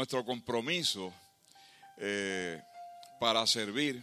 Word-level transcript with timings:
nuestro 0.00 0.24
compromiso 0.24 1.12
eh, 1.98 2.58
para 3.20 3.46
servir 3.46 4.02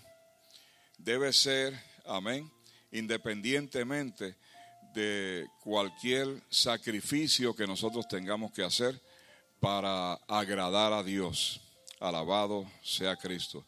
debe 1.00 1.33
ser, 1.33 1.73
amén, 2.05 2.47
independientemente 2.92 4.35
de 4.93 5.47
cualquier 5.63 6.43
sacrificio 6.51 7.55
que 7.55 7.65
nosotros 7.65 8.07
tengamos 8.07 8.52
que 8.52 8.61
hacer 8.61 9.02
para 9.59 10.13
agradar 10.27 10.93
a 10.93 11.02
Dios. 11.02 11.61
Alabado 12.00 12.70
sea 12.84 13.16
Cristo. 13.16 13.66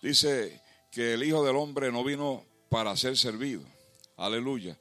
Dice 0.00 0.62
que 0.90 1.12
el 1.12 1.22
Hijo 1.22 1.44
del 1.44 1.56
Hombre 1.56 1.92
no 1.92 2.02
vino 2.02 2.46
para 2.70 2.96
ser 2.96 3.18
servido. 3.18 3.62
Aleluya. 4.16 4.74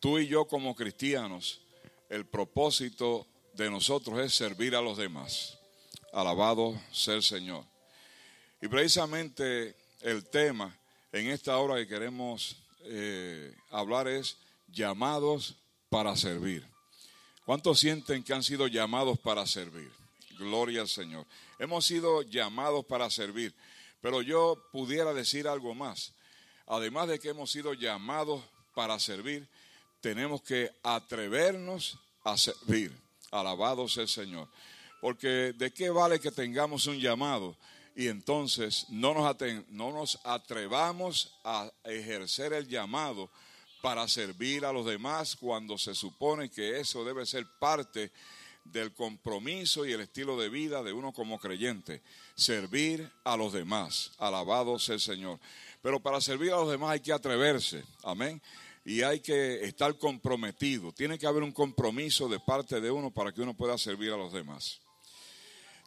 Tú 0.00 0.18
y 0.18 0.28
yo 0.28 0.46
como 0.46 0.74
cristianos, 0.74 1.60
el 2.08 2.24
propósito 2.24 3.26
de 3.52 3.70
nosotros 3.70 4.18
es 4.20 4.34
servir 4.34 4.74
a 4.74 4.80
los 4.80 4.96
demás. 4.96 5.58
Alabado 6.12 6.78
sea 6.92 7.14
el 7.14 7.22
Señor. 7.22 7.64
Y 8.60 8.68
precisamente 8.68 9.74
el 10.02 10.24
tema 10.28 10.76
en 11.10 11.28
esta 11.28 11.56
hora 11.58 11.76
que 11.76 11.88
queremos 11.88 12.56
eh, 12.84 13.54
hablar 13.70 14.08
es 14.08 14.36
llamados 14.68 15.56
para 15.88 16.14
servir. 16.16 16.66
¿Cuántos 17.44 17.80
sienten 17.80 18.22
que 18.22 18.32
han 18.32 18.42
sido 18.42 18.66
llamados 18.66 19.18
para 19.18 19.46
servir? 19.46 19.90
Gloria 20.38 20.82
al 20.82 20.88
Señor. 20.88 21.26
Hemos 21.58 21.86
sido 21.86 22.22
llamados 22.22 22.84
para 22.84 23.10
servir, 23.10 23.54
pero 24.00 24.22
yo 24.22 24.62
pudiera 24.72 25.12
decir 25.12 25.48
algo 25.48 25.74
más. 25.74 26.12
Además 26.66 27.08
de 27.08 27.18
que 27.18 27.30
hemos 27.30 27.50
sido 27.50 27.74
llamados 27.74 28.42
para 28.74 28.98
servir, 28.98 29.48
tenemos 30.00 30.42
que 30.42 30.70
atrevernos 30.82 31.98
a 32.24 32.36
servir. 32.36 32.92
Alabado 33.30 33.88
sea 33.88 34.04
el 34.04 34.08
Señor. 34.08 34.48
Porque 35.02 35.52
de 35.58 35.72
qué 35.72 35.90
vale 35.90 36.20
que 36.20 36.30
tengamos 36.30 36.86
un 36.86 37.00
llamado 37.00 37.56
y 37.96 38.06
entonces 38.06 38.86
no 38.88 39.12
nos, 39.14 39.36
no 39.68 39.90
nos 39.90 40.20
atrevamos 40.22 41.34
a 41.42 41.72
ejercer 41.82 42.52
el 42.52 42.68
llamado 42.68 43.28
para 43.80 44.06
servir 44.06 44.64
a 44.64 44.72
los 44.72 44.86
demás 44.86 45.34
cuando 45.34 45.76
se 45.76 45.96
supone 45.96 46.48
que 46.50 46.78
eso 46.78 47.04
debe 47.04 47.26
ser 47.26 47.44
parte 47.58 48.12
del 48.64 48.94
compromiso 48.94 49.84
y 49.84 49.92
el 49.92 50.02
estilo 50.02 50.38
de 50.38 50.48
vida 50.48 50.84
de 50.84 50.92
uno 50.92 51.12
como 51.12 51.40
creyente, 51.40 52.00
servir 52.36 53.10
a 53.24 53.36
los 53.36 53.52
demás. 53.52 54.12
Alabado 54.18 54.78
sea 54.78 54.94
el 54.94 55.00
Señor. 55.00 55.40
Pero 55.82 55.98
para 55.98 56.20
servir 56.20 56.52
a 56.52 56.58
los 56.58 56.70
demás 56.70 56.90
hay 56.90 57.00
que 57.00 57.12
atreverse, 57.12 57.82
amén. 58.04 58.40
Y 58.84 59.02
hay 59.02 59.18
que 59.18 59.64
estar 59.64 59.98
comprometido. 59.98 60.92
Tiene 60.92 61.18
que 61.18 61.26
haber 61.26 61.42
un 61.42 61.50
compromiso 61.50 62.28
de 62.28 62.38
parte 62.38 62.80
de 62.80 62.92
uno 62.92 63.10
para 63.10 63.32
que 63.32 63.42
uno 63.42 63.52
pueda 63.52 63.76
servir 63.78 64.12
a 64.12 64.16
los 64.16 64.32
demás. 64.32 64.81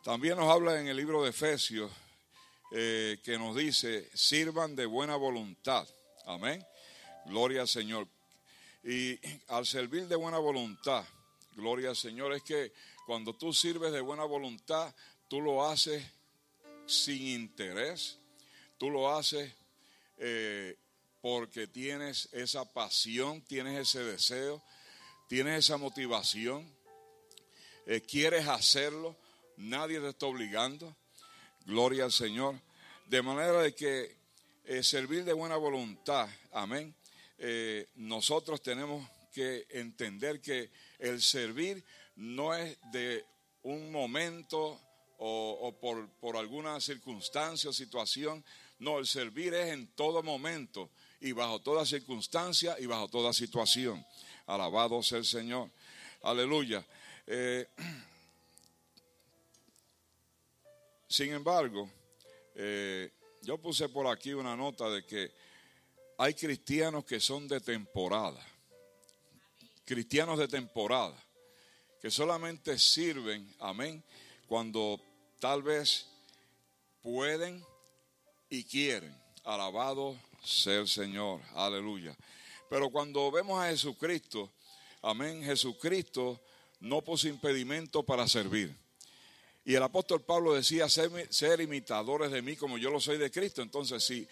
También 0.05 0.37
nos 0.37 0.47
habla 0.51 0.79
en 0.79 0.87
el 0.87 0.97
libro 0.97 1.23
de 1.23 1.31
Efesios 1.31 1.91
eh, 2.71 3.17
que 3.23 3.39
nos 3.39 3.55
dice, 3.55 4.07
sirvan 4.13 4.75
de 4.75 4.85
buena 4.85 5.15
voluntad. 5.15 5.87
Amén. 6.25 6.63
Gloria 7.25 7.61
al 7.61 7.67
Señor. 7.67 8.07
Y 8.83 9.19
al 9.47 9.65
servir 9.65 10.07
de 10.07 10.15
buena 10.15 10.37
voluntad, 10.37 11.03
gloria 11.55 11.89
al 11.89 11.95
Señor, 11.95 12.33
es 12.33 12.43
que 12.43 12.71
cuando 13.07 13.33
tú 13.33 13.51
sirves 13.51 13.91
de 13.91 14.01
buena 14.01 14.25
voluntad, 14.25 14.93
tú 15.27 15.41
lo 15.41 15.67
haces 15.67 16.05
sin 16.85 17.25
interés, 17.25 18.19
tú 18.77 18.91
lo 18.91 19.11
haces 19.11 19.51
eh, 20.19 20.77
porque 21.19 21.65
tienes 21.65 22.29
esa 22.31 22.63
pasión, 22.71 23.41
tienes 23.41 23.79
ese 23.79 24.03
deseo, 24.03 24.61
tienes 25.27 25.65
esa 25.65 25.77
motivación, 25.77 26.71
eh, 27.87 28.01
quieres 28.01 28.47
hacerlo, 28.47 29.17
nadie 29.57 29.99
te 29.99 30.09
está 30.09 30.25
obligando, 30.25 30.95
gloria 31.65 32.05
al 32.05 32.11
Señor, 32.11 32.59
de 33.07 33.21
manera 33.21 33.61
de 33.61 33.73
que 33.73 34.15
eh, 34.65 34.83
servir 34.83 35.23
de 35.25 35.33
buena 35.33 35.57
voluntad, 35.57 36.27
amén, 36.51 36.95
eh, 37.37 37.87
nosotros 37.95 38.61
tenemos 38.61 39.07
que 39.33 39.67
entender 39.69 40.41
que 40.41 40.71
el 40.99 41.21
servir 41.21 41.83
no 42.15 42.55
es 42.55 42.77
de 42.91 43.25
un 43.63 43.91
momento 43.91 44.79
o, 45.17 45.75
por, 45.79 46.07
por, 46.19 46.37
alguna 46.37 46.79
circunstancia 46.79 47.69
o 47.69 47.73
situación. 47.73 48.43
No, 48.79 48.99
el 48.99 49.07
servir 49.07 49.53
es 49.53 49.73
en 49.73 49.87
todo 49.87 50.23
momento 50.23 50.89
y 51.19 51.31
bajo 51.31 51.59
toda 51.59 51.85
circunstancia 51.85 52.77
y 52.79 52.85
bajo 52.85 53.07
toda 53.07 53.33
situación. 53.33 54.05
Alabado 54.45 55.01
sea 55.01 55.17
el 55.17 55.25
Señor. 55.25 55.69
Aleluya. 56.23 56.85
Eh, 57.27 57.67
sin 61.15 61.31
embargo, 61.31 61.89
eh, 62.55 63.09
yo 63.41 63.57
puse 63.57 63.87
por 63.87 64.05
aquí 64.05 64.33
una 64.33 64.53
nota 64.53 64.89
de 64.89 65.05
que 65.05 65.31
hay 66.17 66.33
cristianos 66.33 67.05
que 67.05 67.21
son 67.21 67.47
de 67.47 67.61
temporada, 67.61 68.45
cristianos 69.85 70.37
de 70.37 70.49
temporada, 70.49 71.15
que 72.01 72.11
solamente 72.11 72.77
sirven, 72.77 73.49
amén, 73.59 74.03
cuando 74.45 74.99
tal 75.39 75.63
vez 75.63 76.05
pueden 77.01 77.65
y 78.49 78.65
quieren. 78.65 79.15
Alabado 79.45 80.19
sea 80.43 80.81
el 80.81 80.89
Señor, 80.89 81.39
aleluya. 81.53 82.13
Pero 82.69 82.89
cuando 82.89 83.31
vemos 83.31 83.63
a 83.63 83.69
Jesucristo, 83.69 84.51
amén, 85.01 85.41
Jesucristo 85.45 86.41
no 86.81 87.01
puso 87.01 87.29
impedimento 87.29 88.03
para 88.03 88.27
servir. 88.27 88.84
Y 89.65 89.73
el 89.73 89.83
apóstol 89.83 90.21
Pablo 90.21 90.53
decía, 90.53 90.87
ser, 90.87 91.61
imitadores 91.61 92.31
de 92.31 92.41
mí 92.41 92.55
como 92.55 92.77
yo 92.77 92.91
lo 92.91 92.99
soy 92.99 93.17
de 93.17 93.31
Cristo. 93.31 93.61
Entonces, 93.61 94.03
si 94.03 94.27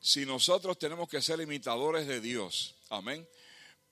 si 0.00 0.24
nosotros 0.24 0.78
tenemos 0.78 1.08
que 1.10 1.20
ser 1.20 1.40
imitadores 1.40 2.06
de 2.06 2.22
Dios, 2.22 2.74
amén, 2.88 3.28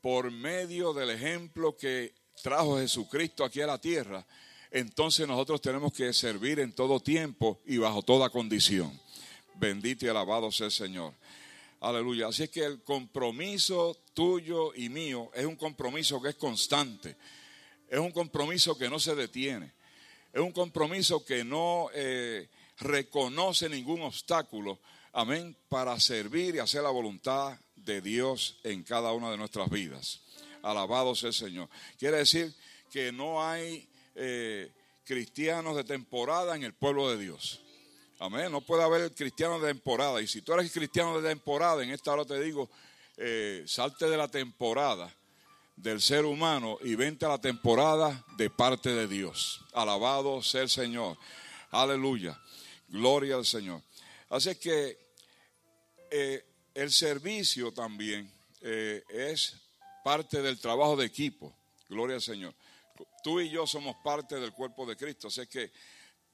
por 0.01 0.31
medio 0.31 0.95
del 0.95 1.11
ejemplo 1.11 1.77
que 1.77 2.15
trajo 2.43 2.79
Jesucristo 2.79 3.45
aquí 3.45 3.61
a 3.61 3.67
la 3.67 3.79
tierra, 3.79 4.27
entonces 4.71 5.29
nosotros 5.29 5.61
tenemos 5.61 5.93
que 5.93 6.13
servir 6.15 6.61
en 6.61 6.73
todo 6.73 7.01
tiempo 7.01 7.61
y 7.67 7.77
bajo 7.77 8.03
toda 8.03 8.31
condición. 8.31 8.99
Bendito 9.57 10.07
y 10.07 10.09
alabado 10.09 10.51
sea 10.51 10.67
el 10.67 10.73
Señor. 10.73 11.13
Aleluya. 11.81 12.29
Así 12.29 12.45
es 12.45 12.51
que 12.51 12.65
el 12.65 12.83
compromiso 12.83 13.97
tuyo 14.15 14.75
y 14.75 14.89
mío 14.89 15.31
es 15.35 15.45
un 15.45 15.57
compromiso 15.57 16.23
que 16.23 16.31
es 16.31 16.37
constante. 16.37 17.17
Es 17.87 17.99
un 17.99 18.13
compromiso 18.13 18.79
que 18.79 18.89
no 18.89 18.99
se 18.99 19.15
detiene. 19.15 19.73
Es 20.33 20.41
un 20.41 20.53
compromiso 20.53 21.25
que 21.25 21.45
no 21.45 21.89
eh, 21.95 22.49
reconoce 22.79 23.69
ningún 23.69 24.03
obstáculo 24.03 24.79
amén, 25.13 25.57
para 25.69 25.99
servir 25.99 26.55
y 26.55 26.59
hacer 26.59 26.83
la 26.83 26.91
voluntad 26.91 27.59
de 27.75 28.01
Dios 28.01 28.59
en 28.63 28.83
cada 28.83 29.13
una 29.13 29.31
de 29.31 29.37
nuestras 29.37 29.69
vidas. 29.71 30.21
Alabado 30.63 31.15
sea 31.15 31.29
el 31.29 31.35
Señor. 31.35 31.69
Quiere 31.99 32.19
decir 32.19 32.55
que 32.91 33.11
no 33.13 33.45
hay 33.45 33.89
eh, 34.15 34.71
cristianos 35.05 35.77
de 35.77 35.85
temporada 35.85 36.55
en 36.57 36.63
el 36.63 36.75
pueblo 36.75 37.11
de 37.11 37.19
Dios. 37.19 37.61
Amén. 38.21 38.51
No 38.51 38.61
puede 38.61 38.83
haber 38.83 39.13
cristianos 39.13 39.63
de 39.63 39.69
temporada. 39.69 40.21
Y 40.21 40.27
si 40.27 40.43
tú 40.43 40.53
eres 40.53 40.73
cristiano 40.73 41.21
de 41.21 41.29
temporada, 41.29 41.83
en 41.83 41.91
esta 41.91 42.13
hora 42.13 42.25
te 42.25 42.41
digo, 42.41 42.69
eh, 43.17 43.65
salte 43.67 44.09
de 44.09 44.17
la 44.17 44.29
temporada 44.29 45.13
del 45.79 46.01
ser 46.01 46.25
humano 46.25 46.77
y 46.83 46.97
vente 46.97 47.25
a 47.25 47.29
la 47.29 47.41
temporada 47.41 48.25
de 48.37 48.51
parte 48.51 48.91
de 48.91 49.07
Dios. 49.07 49.65
Alabado 49.73 50.43
sea 50.43 50.63
el 50.63 50.69
Señor. 50.69 51.17
Aleluya. 51.71 52.39
Gloria 52.89 53.37
al 53.37 53.47
Señor. 53.47 53.83
Así 54.29 54.57
que 54.57 54.99
eh, 56.11 56.45
el 56.75 56.91
servicio 56.91 57.73
también 57.73 58.31
eh, 58.61 59.05
es 59.09 59.57
parte 60.03 60.43
del 60.43 60.59
trabajo 60.59 60.97
de 60.97 61.07
equipo. 61.07 61.55
Gloria 61.89 62.17
al 62.17 62.23
Señor. 62.23 62.55
Tú 63.23 63.41
y 63.41 63.49
yo 63.49 63.67
somos 63.67 63.97
parte 64.03 64.41
del 64.41 64.53
cuerpo 64.53 64.85
de 64.85 64.97
Cristo. 64.97 65.29
Así 65.29 65.47
que 65.47 65.71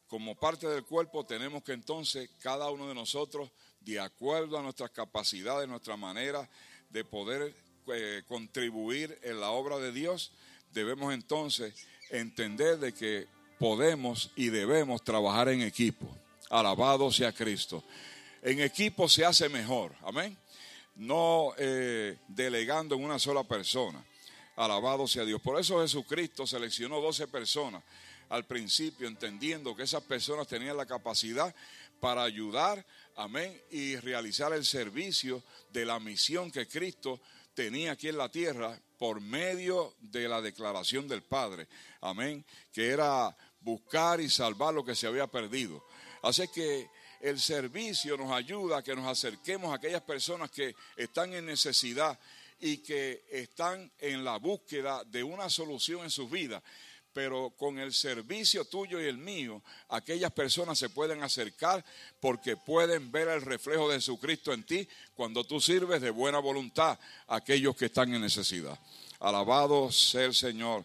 como 0.07 0.35
parte 0.37 0.67
del 0.69 0.85
cuerpo 0.85 1.27
tenemos 1.27 1.63
que 1.63 1.73
entonces 1.73 2.31
cada 2.41 2.71
uno 2.71 2.89
de 2.89 2.95
nosotros, 2.95 3.51
de 3.81 4.01
acuerdo 4.01 4.59
a 4.59 4.63
nuestras 4.63 4.91
capacidades, 4.91 5.69
nuestra 5.69 5.99
manera 5.99 6.49
de 6.89 7.05
poder 7.05 7.55
eh, 7.93 8.23
contribuir 8.27 9.19
en 9.23 9.41
la 9.41 9.51
obra 9.51 9.79
de 9.79 9.93
Dios, 9.93 10.33
debemos 10.73 11.13
entonces 11.13 11.75
entender 12.11 12.79
de 12.79 12.93
que 12.93 13.27
podemos 13.59 14.31
y 14.37 14.49
debemos 14.49 15.03
trabajar 15.03 15.49
en 15.49 15.63
equipo. 15.63 16.09
Alabado 16.51 17.11
sea 17.11 17.33
Cristo. 17.33 17.83
En 18.43 18.61
equipo 18.61 19.09
se 19.09 19.25
hace 19.25 19.49
mejor, 19.49 19.95
amén. 20.03 20.37
No 20.97 21.53
eh, 21.57 22.19
delegando 22.29 22.95
en 22.95 23.05
una 23.05 23.19
sola 23.19 23.43
persona. 23.45 24.05
Alabado 24.57 25.09
sea 25.09 25.25
Dios. 25.25 25.41
Por 25.41 25.59
eso 25.59 25.81
Jesucristo 25.81 26.47
seleccionó 26.47 27.01
12 27.01 27.27
personas 27.29 27.83
al 28.29 28.45
principio, 28.45 29.09
entendiendo 29.09 29.75
que 29.75 29.83
esas 29.83 30.03
personas 30.03 30.47
tenían 30.47 30.77
la 30.77 30.87
capacidad 30.87 31.55
para 32.01 32.23
ayudar, 32.23 32.85
amén, 33.17 33.61
y 33.71 33.97
realizar 33.97 34.53
el 34.53 34.65
servicio 34.65 35.43
de 35.73 35.87
la 35.87 35.99
misión 35.99 36.51
que 36.51 36.67
Cristo 36.67 37.21
tenía 37.55 37.93
aquí 37.93 38.09
en 38.09 38.19
la 38.19 38.29
tierra 38.29 38.79
por 38.99 39.21
medio 39.21 39.95
de 40.01 40.29
la 40.29 40.41
declaración 40.41 41.09
del 41.09 41.23
Padre, 41.23 41.69
amén, 42.01 42.45
que 42.73 42.89
era 42.89 43.37
buscar 43.61 44.21
y 44.21 44.29
salvar 44.29 44.75
lo 44.75 44.85
que 44.85 44.95
se 44.95 45.07
había 45.07 45.27
perdido. 45.27 45.85
Así 46.23 46.49
que 46.49 46.89
el 47.21 47.41
servicio 47.41 48.17
nos 48.17 48.33
ayuda 48.33 48.79
a 48.79 48.83
que 48.83 48.95
nos 48.95 49.07
acerquemos 49.07 49.73
a 49.73 49.77
aquellas 49.77 50.03
personas 50.03 50.51
que 50.51 50.75
están 50.97 51.33
en 51.33 51.47
necesidad 51.47 52.19
y 52.61 52.79
que 52.79 53.25
están 53.31 53.91
en 53.99 54.25
la 54.25 54.37
búsqueda 54.37 55.05
de 55.05 55.23
una 55.23 55.49
solución 55.51 56.05
en 56.05 56.11
sus 56.11 56.31
vidas. 56.31 56.63
Pero 57.15 57.55
con 57.57 57.79
el 57.79 57.95
servicio 57.95 58.65
tuyo 58.65 59.01
y 59.01 59.07
el 59.07 59.17
mío, 59.17 59.63
aquellas 59.89 60.33
personas 60.33 60.79
se 60.79 60.91
pueden 60.91 61.23
acercar 61.23 61.85
porque 62.21 62.57
pueden 62.57 63.11
ver 63.13 63.29
el 63.29 63.41
reflejo 63.41 63.89
de 63.89 63.95
Jesucristo 63.95 64.53
en 64.53 64.65
ti 64.65 64.87
cuando 65.15 65.45
tú 65.45 65.61
sirves 65.61 66.03
de 66.03 66.11
buena 66.11 66.41
voluntad 66.41 66.99
a 67.29 67.37
aquellos 67.37 67.77
que 67.77 67.87
están 67.87 68.13
en 68.13 68.21
necesidad. 68.21 68.79
Alabado 69.21 69.91
sea 69.93 70.25
el 70.25 70.35
Señor. 70.35 70.85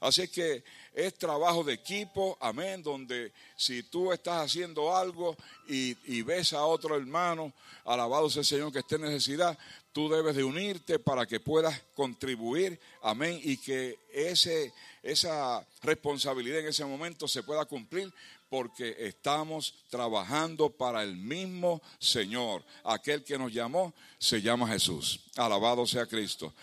Así 0.00 0.28
que 0.28 0.64
es 0.96 1.14
trabajo 1.14 1.62
de 1.62 1.74
equipo, 1.74 2.38
amén, 2.40 2.82
donde 2.82 3.30
si 3.54 3.82
tú 3.82 4.12
estás 4.12 4.46
haciendo 4.46 4.96
algo 4.96 5.36
y, 5.68 6.22
ves 6.22 6.54
a 6.54 6.64
otro 6.64 6.96
hermano, 6.96 7.52
alabado 7.84 8.30
sea 8.30 8.40
el 8.40 8.46
Señor 8.46 8.72
que 8.72 8.78
esté 8.78 8.94
en 8.94 9.02
necesidad, 9.02 9.58
tú 9.92 10.08
debes 10.08 10.34
de 10.34 10.42
unirte 10.42 10.98
para 10.98 11.26
que 11.26 11.38
puedas 11.38 11.82
contribuir, 11.94 12.80
amén, 13.02 13.38
y 13.44 13.58
que 13.58 13.98
ese, 14.10 14.72
esa 15.02 15.66
responsabilidad 15.82 16.60
en 16.60 16.68
ese 16.68 16.86
momento 16.86 17.28
se 17.28 17.42
pueda 17.42 17.66
cumplir 17.66 18.10
porque 18.48 18.96
estamos 18.98 19.74
trabajando 19.90 20.70
para 20.70 21.02
el 21.02 21.14
mismo 21.14 21.82
Señor. 21.98 22.64
Aquel 22.84 23.22
que 23.22 23.36
nos 23.36 23.52
llamó 23.52 23.92
se 24.18 24.40
llama 24.40 24.66
Jesús. 24.68 25.20
Alabado 25.36 25.86
sea 25.86 26.06
Cristo. 26.06 26.54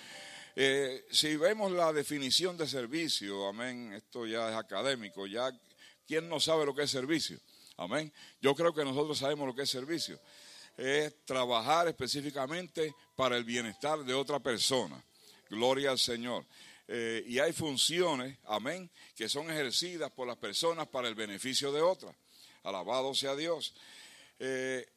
Eh, 0.56 1.06
si 1.10 1.36
vemos 1.36 1.72
la 1.72 1.92
definición 1.92 2.58
de 2.58 2.68
servicio, 2.68 3.48
amén, 3.48 3.94
esto 3.94 4.28
ya 4.28 4.50
es 4.50 4.56
académico, 4.56 5.26
ya, 5.26 5.52
¿quién 6.08 6.30
no 6.30 6.40
sabe 6.40 6.66
lo 6.66 6.76
que 6.76 6.84
es 6.84 6.92
servicio? 6.92 7.40
Amén. 7.78 8.14
Yo 8.40 8.54
creo 8.54 8.74
que 8.74 8.84
nosotros 8.84 9.18
sabemos 9.18 9.48
lo 9.48 9.56
que 9.56 9.64
es 9.64 9.70
servicio. 9.70 10.20
Es 10.78 11.26
trabajar 11.26 11.88
específicamente 11.88 12.94
para 13.16 13.36
el 13.36 13.44
bienestar 13.44 14.04
de 14.04 14.14
otra 14.14 14.40
persona. 14.40 15.04
Gloria 15.50 15.92
al 15.92 16.00
Señor. 16.00 16.46
Eh, 16.88 17.24
y 17.28 17.40
hay 17.40 17.54
funciones, 17.54 18.38
amén, 18.46 18.90
que 19.16 19.30
son 19.30 19.50
ejercidas 19.50 20.12
por 20.12 20.28
las 20.28 20.38
personas 20.38 20.88
para 20.88 21.08
el 21.08 21.16
beneficio 21.16 21.72
de 21.72 21.82
otras. 21.82 22.16
Alabado 22.64 23.14
sea 23.16 23.36
Dios. 23.36 23.74
Eh, 24.40 24.88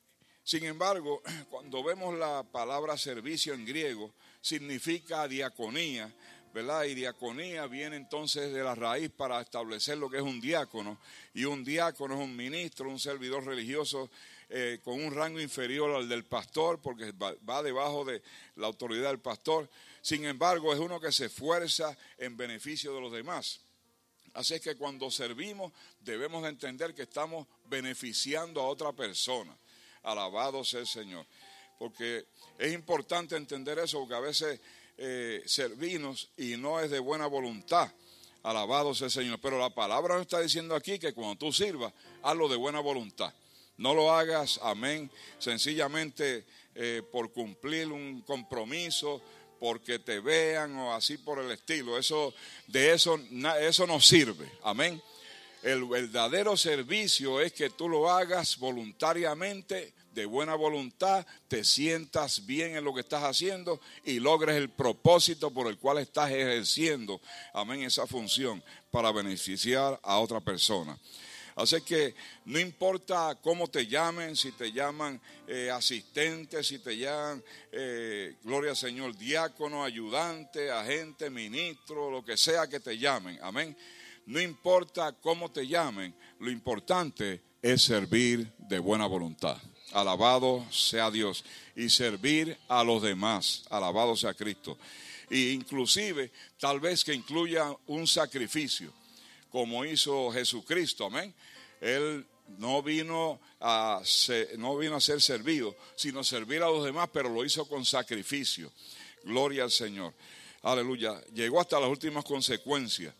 sin 0.42 0.64
embargo, 0.64 1.22
cuando 1.50 1.82
vemos 1.82 2.16
la 2.18 2.42
palabra 2.42 2.98
servicio 2.98 3.54
en 3.54 3.64
griego, 3.64 4.12
significa 4.46 5.26
diaconía, 5.26 6.12
¿verdad? 6.54 6.84
Y 6.84 6.94
diaconía 6.94 7.66
viene 7.66 7.96
entonces 7.96 8.52
de 8.52 8.62
la 8.62 8.76
raíz 8.76 9.10
para 9.10 9.40
establecer 9.40 9.98
lo 9.98 10.08
que 10.08 10.18
es 10.18 10.22
un 10.22 10.40
diácono. 10.40 10.98
Y 11.34 11.46
un 11.46 11.64
diácono 11.64 12.14
es 12.14 12.20
un 12.20 12.36
ministro, 12.36 12.88
un 12.88 13.00
servidor 13.00 13.44
religioso 13.44 14.08
eh, 14.48 14.78
con 14.84 15.02
un 15.04 15.12
rango 15.12 15.40
inferior 15.40 15.96
al 15.96 16.08
del 16.08 16.24
pastor, 16.24 16.80
porque 16.80 17.10
va, 17.12 17.62
debajo 17.62 18.04
de 18.04 18.22
la 18.54 18.68
autoridad 18.68 19.08
del 19.08 19.18
pastor. 19.18 19.68
Sin 20.00 20.24
embargo, 20.24 20.72
es 20.72 20.78
uno 20.78 21.00
que 21.00 21.10
se 21.10 21.26
esfuerza 21.26 21.98
en 22.16 22.36
beneficio 22.36 22.94
de 22.94 23.00
los 23.00 23.12
demás. 23.12 23.60
Así 24.32 24.54
es 24.54 24.60
que 24.60 24.76
cuando 24.76 25.10
servimos 25.10 25.72
debemos 25.98 26.46
entender 26.46 26.94
que 26.94 27.02
estamos 27.02 27.48
beneficiando 27.64 28.60
a 28.60 28.68
otra 28.68 28.92
persona. 28.92 29.56
Alabado 30.04 30.62
sea 30.62 30.80
el 30.80 30.86
Señor. 30.86 31.26
Porque 31.80 32.26
es 32.58 32.72
importante 32.72 33.36
entender 33.36 33.78
eso, 33.78 34.00
porque 34.00 34.14
a 34.14 34.20
veces 34.20 34.60
eh, 34.98 35.42
servimos 35.44 36.30
y 36.36 36.56
no 36.56 36.80
es 36.80 36.90
de 36.90 36.98
buena 36.98 37.26
voluntad. 37.26 37.92
Alabado 38.42 38.94
sea 38.94 39.06
el 39.06 39.10
Señor. 39.10 39.38
Pero 39.42 39.58
la 39.58 39.70
palabra 39.70 40.14
nos 40.14 40.22
está 40.22 40.40
diciendo 40.40 40.74
aquí 40.74 40.98
que 40.98 41.12
cuando 41.12 41.36
tú 41.36 41.52
sirvas, 41.52 41.92
hazlo 42.22 42.48
de 42.48 42.56
buena 42.56 42.80
voluntad. 42.80 43.32
No 43.76 43.92
lo 43.92 44.10
hagas, 44.10 44.58
amén, 44.62 45.10
sencillamente 45.38 46.46
eh, 46.74 47.02
por 47.12 47.30
cumplir 47.32 47.88
un 47.88 48.22
compromiso, 48.22 49.20
porque 49.60 49.98
te 49.98 50.20
vean 50.20 50.76
o 50.76 50.94
así 50.94 51.18
por 51.18 51.40
el 51.40 51.50
estilo. 51.50 51.98
Eso, 51.98 52.32
de 52.66 52.92
eso, 52.92 53.20
eso 53.60 53.86
no 53.86 54.00
sirve. 54.00 54.50
Amén. 54.62 55.02
El 55.62 55.84
verdadero 55.84 56.56
servicio 56.56 57.40
es 57.40 57.52
que 57.52 57.70
tú 57.70 57.88
lo 57.88 58.10
hagas 58.10 58.58
voluntariamente 58.58 59.92
de 60.16 60.24
buena 60.24 60.54
voluntad, 60.54 61.26
te 61.46 61.62
sientas 61.62 62.46
bien 62.46 62.74
en 62.74 62.82
lo 62.82 62.94
que 62.94 63.02
estás 63.02 63.22
haciendo 63.22 63.82
y 64.02 64.18
logres 64.18 64.56
el 64.56 64.70
propósito 64.70 65.50
por 65.50 65.66
el 65.66 65.76
cual 65.76 65.98
estás 65.98 66.30
ejerciendo, 66.30 67.20
amén, 67.52 67.82
esa 67.82 68.06
función 68.06 68.64
para 68.90 69.12
beneficiar 69.12 70.00
a 70.02 70.18
otra 70.18 70.40
persona. 70.40 70.98
Así 71.54 71.82
que 71.82 72.14
no 72.46 72.58
importa 72.58 73.38
cómo 73.42 73.68
te 73.68 73.86
llamen, 73.86 74.36
si 74.36 74.52
te 74.52 74.72
llaman 74.72 75.20
eh, 75.46 75.70
asistente, 75.70 76.64
si 76.64 76.78
te 76.78 76.96
llaman, 76.96 77.44
eh, 77.70 78.36
gloria 78.42 78.70
al 78.70 78.76
Señor, 78.76 79.14
diácono, 79.16 79.84
ayudante, 79.84 80.70
agente, 80.70 81.28
ministro, 81.28 82.10
lo 82.10 82.24
que 82.24 82.38
sea 82.38 82.66
que 82.66 82.80
te 82.80 82.96
llamen, 82.96 83.38
amén. 83.42 83.76
No 84.24 84.40
importa 84.40 85.12
cómo 85.12 85.50
te 85.50 85.66
llamen, 85.66 86.14
lo 86.40 86.50
importante 86.50 87.42
es 87.60 87.82
servir 87.82 88.50
de 88.58 88.78
buena 88.78 89.06
voluntad. 89.06 89.58
Alabado 89.92 90.66
sea 90.70 91.10
Dios. 91.10 91.44
Y 91.74 91.90
servir 91.90 92.56
a 92.68 92.82
los 92.82 93.02
demás. 93.02 93.64
Alabado 93.70 94.16
sea 94.16 94.34
Cristo. 94.34 94.78
E 95.30 95.52
inclusive, 95.52 96.30
tal 96.58 96.80
vez 96.80 97.04
que 97.04 97.12
incluya 97.12 97.74
un 97.86 98.06
sacrificio, 98.06 98.92
como 99.50 99.84
hizo 99.84 100.30
Jesucristo. 100.30 101.06
Amén. 101.06 101.34
Él 101.80 102.24
no 102.58 102.82
vino 102.82 103.40
a 103.60 104.00
ser, 104.04 104.58
no 104.58 104.76
vino 104.76 104.96
a 104.96 105.00
ser 105.00 105.20
servido, 105.20 105.76
sino 105.96 106.22
servir 106.22 106.62
a 106.62 106.70
los 106.70 106.84
demás, 106.84 107.10
pero 107.12 107.28
lo 107.28 107.44
hizo 107.44 107.66
con 107.66 107.84
sacrificio. 107.84 108.72
Gloria 109.24 109.64
al 109.64 109.70
Señor. 109.70 110.14
Aleluya. 110.62 111.20
Llegó 111.32 111.60
hasta 111.60 111.80
las 111.80 111.88
últimas 111.88 112.24
consecuencias. 112.24 113.14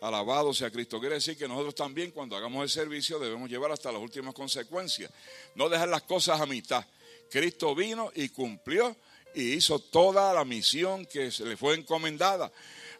Alabado 0.00 0.54
sea 0.54 0.70
Cristo. 0.70 0.98
Quiere 0.98 1.16
decir 1.16 1.36
que 1.36 1.46
nosotros 1.46 1.74
también 1.74 2.10
cuando 2.10 2.36
hagamos 2.36 2.62
el 2.62 2.70
servicio 2.70 3.18
debemos 3.18 3.50
llevar 3.50 3.70
hasta 3.70 3.92
las 3.92 4.00
últimas 4.00 4.34
consecuencias. 4.34 5.10
No 5.54 5.68
dejar 5.68 5.88
las 5.88 6.02
cosas 6.02 6.40
a 6.40 6.46
mitad. 6.46 6.84
Cristo 7.30 7.74
vino 7.74 8.10
y 8.14 8.30
cumplió 8.30 8.96
y 9.34 9.52
hizo 9.52 9.78
toda 9.78 10.32
la 10.32 10.44
misión 10.44 11.06
que 11.06 11.30
se 11.30 11.44
le 11.44 11.56
fue 11.56 11.74
encomendada. 11.74 12.50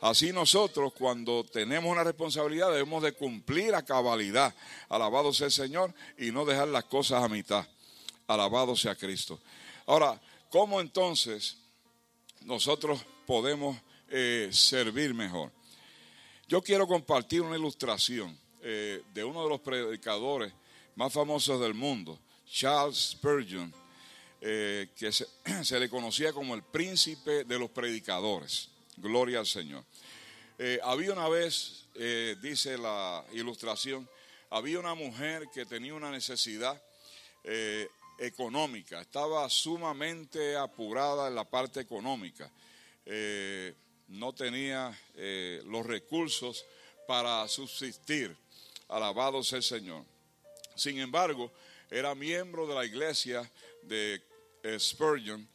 Así 0.01 0.33
nosotros 0.33 0.93
cuando 0.93 1.45
tenemos 1.45 1.91
una 1.91 2.05
responsabilidad 2.05 2.71
debemos 2.71 3.03
de 3.03 3.13
cumplir 3.13 3.75
a 3.75 3.85
cabalidad. 3.85 4.55
Alabado 4.89 5.33
sea 5.33 5.47
el 5.47 5.53
Señor 5.53 5.95
y 6.19 6.31
no 6.31 6.45
dejar 6.45 6.69
las 6.69 6.85
cosas 6.85 7.23
a 7.23 7.29
mitad. 7.29 7.67
Alabado 8.27 8.77
sea 8.77 8.95
Cristo. 8.95 9.41
Ahora, 9.87 10.21
¿cómo 10.51 10.81
entonces 10.81 11.57
nosotros 12.43 13.01
podemos 13.27 13.77
eh, 14.09 14.51
servir 14.53 15.15
mejor? 15.15 15.51
Yo 16.51 16.61
quiero 16.61 16.89
compartir 16.89 17.43
una 17.43 17.57
ilustración 17.57 18.37
eh, 18.61 19.05
de 19.15 19.23
uno 19.23 19.45
de 19.45 19.49
los 19.49 19.61
predicadores 19.61 20.53
más 20.97 21.13
famosos 21.13 21.61
del 21.61 21.75
mundo, 21.75 22.19
Charles 22.45 23.11
Spurgeon, 23.13 23.73
eh, 24.41 24.89
que 24.97 25.13
se, 25.13 25.29
le 25.79 25.89
conocía 25.89 26.33
como 26.33 26.57
el 26.57 26.65
príncipe 26.65 27.45
de 27.45 27.57
los 27.57 27.71
predicadores. 27.71 28.69
Gloria 28.97 29.39
al 29.39 29.47
Señor. 29.47 29.85
Eh, 30.59 30.81
había 30.83 31.13
una 31.13 31.29
vez, 31.29 31.85
dice 32.43 32.77
la 32.77 33.25
ilustración, 33.33 34.11
había 34.51 34.81
una 34.81 34.97
mujer 34.97 35.47
que 35.55 35.67
tenía 35.67 35.95
una 35.95 36.11
necesidad 36.11 36.83
económica, 38.19 39.01
estaba 39.01 39.49
sumamente 39.49 40.57
apurada 40.57 41.29
en 41.29 41.37
la 41.37 41.45
parte 41.45 41.79
económica 41.79 42.51
no 44.11 44.33
tenía 44.33 44.97
eh, 45.15 45.63
los 45.67 45.87
recursos 45.87 46.65
para 47.07 47.47
subsistir. 47.49 48.37
Alabado 48.89 49.43
sea 49.43 49.59
el 49.59 49.63
Señor. 49.63 50.05
Sin 50.75 50.99
embargo, 50.99 51.53
era 51.91 52.15
miembro 52.15 52.67
de 52.67 52.75
la 52.75 52.85
iglesia 52.85 53.49
de 53.83 54.23
eh, 54.63 54.79
Spurgeon 54.79 55.49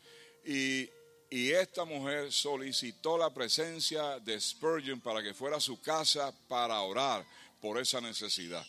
y, 0.43 0.89
esta 1.31 1.83
mujer 1.83 2.31
solicitó 2.31 3.17
la 3.17 3.33
presencia 3.33 4.19
de 4.21 4.39
Spurgeon 4.39 5.01
para 5.01 5.21
que 5.21 5.33
fuera 5.33 5.57
a 5.57 5.59
su 5.59 5.81
casa 5.81 6.33
para 6.47 6.79
orar 6.79 7.25
por 7.59 7.77
esa 7.77 7.99
necesidad. 7.99 8.65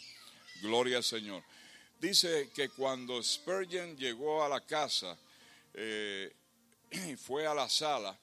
Gloria 0.63 0.97
al 0.97 1.05
Señor. 1.05 1.45
Dice 2.01 2.51
que 2.57 2.69
cuando 2.71 3.23
Spurgeon 3.23 3.97
llegó 3.97 4.43
a 4.43 4.49
la 4.49 4.61
casa 4.63 5.17
eh, 5.75 6.35
y 6.91 7.15
fue 7.17 7.47
a 7.47 7.55
la 7.55 7.69
sala, 7.69 8.19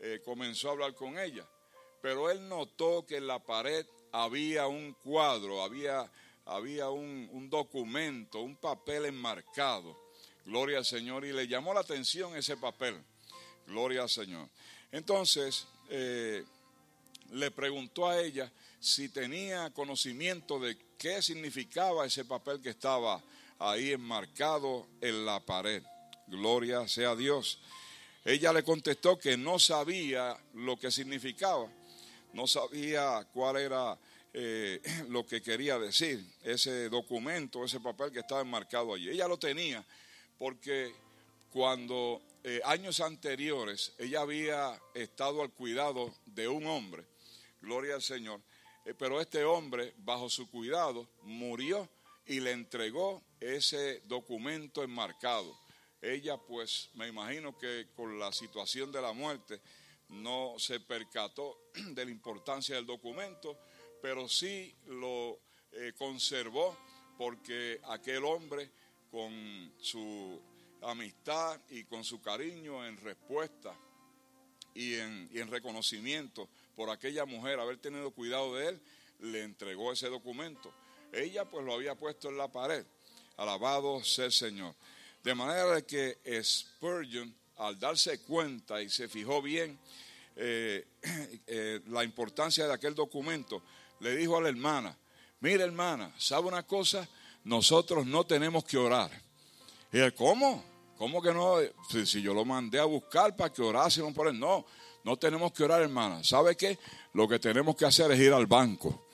eh, 0.00 0.20
comenzó 0.24 0.68
a 0.68 0.72
hablar 0.72 0.94
con 0.94 1.18
ella. 1.18 1.46
Pero 2.00 2.30
él 2.30 2.48
notó 2.48 3.04
que 3.06 3.18
en 3.18 3.26
la 3.26 3.38
pared 3.38 3.84
había 4.12 4.66
un 4.66 4.94
cuadro, 4.94 5.62
había, 5.62 6.10
había 6.46 6.88
un, 6.88 7.48
documento, 7.50 8.40
un 8.40 8.56
papel 8.56 9.06
enmarcado. 9.06 9.98
Gloria 10.46 10.78
al 10.78 10.84
Señor. 10.84 11.24
Y 11.24 11.32
le 11.32 11.46
llamó 11.46 11.74
la 11.74 11.80
atención 11.80 12.34
ese 12.36 12.56
papel. 12.56 13.00
Gloria 13.66 14.02
al 14.02 14.08
Señor. 14.08 14.48
Entonces, 14.90 15.66
eh, 15.90 16.44
le 17.32 17.50
preguntó 17.50 18.08
a 18.08 18.20
ella 18.20 18.50
si 18.80 19.10
tenía 19.10 19.70
conocimiento 19.70 20.58
de 20.58 20.76
qué 20.96 21.20
significaba 21.20 22.06
ese 22.06 22.24
papel 22.24 22.60
que 22.62 22.70
estaba 22.70 23.22
ahí 23.58 23.92
enmarcado 23.92 24.86
en 25.02 25.26
la 25.26 25.40
pared. 25.40 25.82
Gloria 26.26 26.88
sea 26.88 27.14
Dios. 27.14 27.60
Ella 28.24 28.52
le 28.52 28.62
contestó 28.62 29.18
que 29.18 29.36
no 29.36 29.58
sabía 29.58 30.36
lo 30.54 30.78
que 30.78 30.90
significaba, 30.90 31.70
no 32.34 32.46
sabía 32.46 33.26
cuál 33.32 33.56
era 33.56 33.98
eh, 34.32 34.80
lo 35.08 35.26
que 35.26 35.42
quería 35.42 35.78
decir 35.78 36.24
ese 36.42 36.88
documento, 36.88 37.64
ese 37.64 37.80
papel 37.80 38.12
que 38.12 38.20
estaba 38.20 38.42
enmarcado 38.42 38.94
allí. 38.94 39.08
Ella 39.08 39.26
lo 39.26 39.38
tenía 39.38 39.84
porque 40.38 40.94
cuando 41.50 42.22
eh, 42.44 42.60
años 42.64 43.00
anteriores 43.00 43.92
ella 43.98 44.20
había 44.20 44.80
estado 44.94 45.42
al 45.42 45.50
cuidado 45.50 46.14
de 46.26 46.48
un 46.48 46.66
hombre, 46.66 47.04
gloria 47.60 47.94
al 47.94 48.02
Señor, 48.02 48.40
eh, 48.84 48.94
pero 48.96 49.20
este 49.20 49.44
hombre 49.44 49.94
bajo 49.98 50.30
su 50.30 50.48
cuidado 50.50 51.08
murió 51.22 51.88
y 52.26 52.40
le 52.40 52.52
entregó 52.52 53.22
ese 53.40 54.00
documento 54.06 54.82
enmarcado. 54.82 55.58
Ella 56.02 56.38
pues 56.38 56.90
me 56.94 57.08
imagino 57.08 57.56
que 57.58 57.88
con 57.94 58.18
la 58.18 58.32
situación 58.32 58.90
de 58.90 59.02
la 59.02 59.12
muerte 59.12 59.60
no 60.08 60.54
se 60.58 60.80
percató 60.80 61.58
de 61.74 62.04
la 62.04 62.10
importancia 62.10 62.76
del 62.76 62.86
documento, 62.86 63.58
pero 64.00 64.28
sí 64.28 64.74
lo 64.86 65.38
eh, 65.72 65.92
conservó 65.96 66.76
porque 67.18 67.80
aquel 67.84 68.24
hombre 68.24 68.70
con 69.10 69.74
su 69.78 70.40
amistad 70.82 71.60
y 71.68 71.84
con 71.84 72.02
su 72.02 72.20
cariño 72.22 72.86
en 72.86 72.96
respuesta 72.96 73.76
y 74.74 74.94
en, 74.94 75.28
y 75.32 75.40
en 75.40 75.50
reconocimiento 75.50 76.48
por 76.74 76.88
aquella 76.88 77.26
mujer, 77.26 77.60
haber 77.60 77.76
tenido 77.76 78.10
cuidado 78.12 78.54
de 78.54 78.68
él, 78.68 78.80
le 79.18 79.42
entregó 79.42 79.92
ese 79.92 80.08
documento. 80.08 80.72
Ella 81.12 81.44
pues 81.44 81.64
lo 81.64 81.74
había 81.74 81.94
puesto 81.94 82.28
en 82.28 82.38
la 82.38 82.48
pared. 82.48 82.86
Alabado 83.36 84.02
sea 84.02 84.26
el 84.26 84.32
Señor. 84.32 84.74
De 85.22 85.34
manera 85.34 85.82
que 85.82 86.18
Spurgeon, 86.42 87.34
al 87.58 87.78
darse 87.78 88.20
cuenta 88.20 88.80
y 88.80 88.88
se 88.88 89.08
fijó 89.08 89.42
bien 89.42 89.78
eh, 90.36 90.86
eh, 91.46 91.80
la 91.88 92.04
importancia 92.04 92.66
de 92.66 92.72
aquel 92.72 92.94
documento, 92.94 93.62
le 94.00 94.16
dijo 94.16 94.38
a 94.38 94.40
la 94.40 94.48
hermana, 94.48 94.96
mira 95.40 95.64
hermana, 95.64 96.12
¿sabe 96.16 96.48
una 96.48 96.62
cosa? 96.62 97.06
Nosotros 97.44 98.06
no 98.06 98.24
tenemos 98.24 98.64
que 98.64 98.78
orar. 98.78 99.10
Y 99.92 99.98
él, 99.98 100.14
¿cómo? 100.14 100.64
¿Cómo 100.96 101.22
que 101.22 101.32
no? 101.32 101.56
Si, 102.04 102.22
yo 102.22 102.32
lo 102.32 102.44
mandé 102.44 102.78
a 102.78 102.84
buscar 102.84 103.36
para 103.36 103.52
que 103.52 103.62
orásemos 103.62 104.12
por 104.14 104.28
él. 104.28 104.38
No, 104.38 104.64
no 105.04 105.16
tenemos 105.16 105.52
que 105.52 105.64
orar, 105.64 105.82
hermana. 105.82 106.22
¿Sabe 106.22 106.56
qué? 106.56 106.78
Lo 107.14 107.26
que 107.26 107.38
tenemos 107.38 107.76
que 107.76 107.86
hacer 107.86 108.10
es 108.12 108.20
ir 108.20 108.32
al 108.32 108.46
banco. 108.46 109.06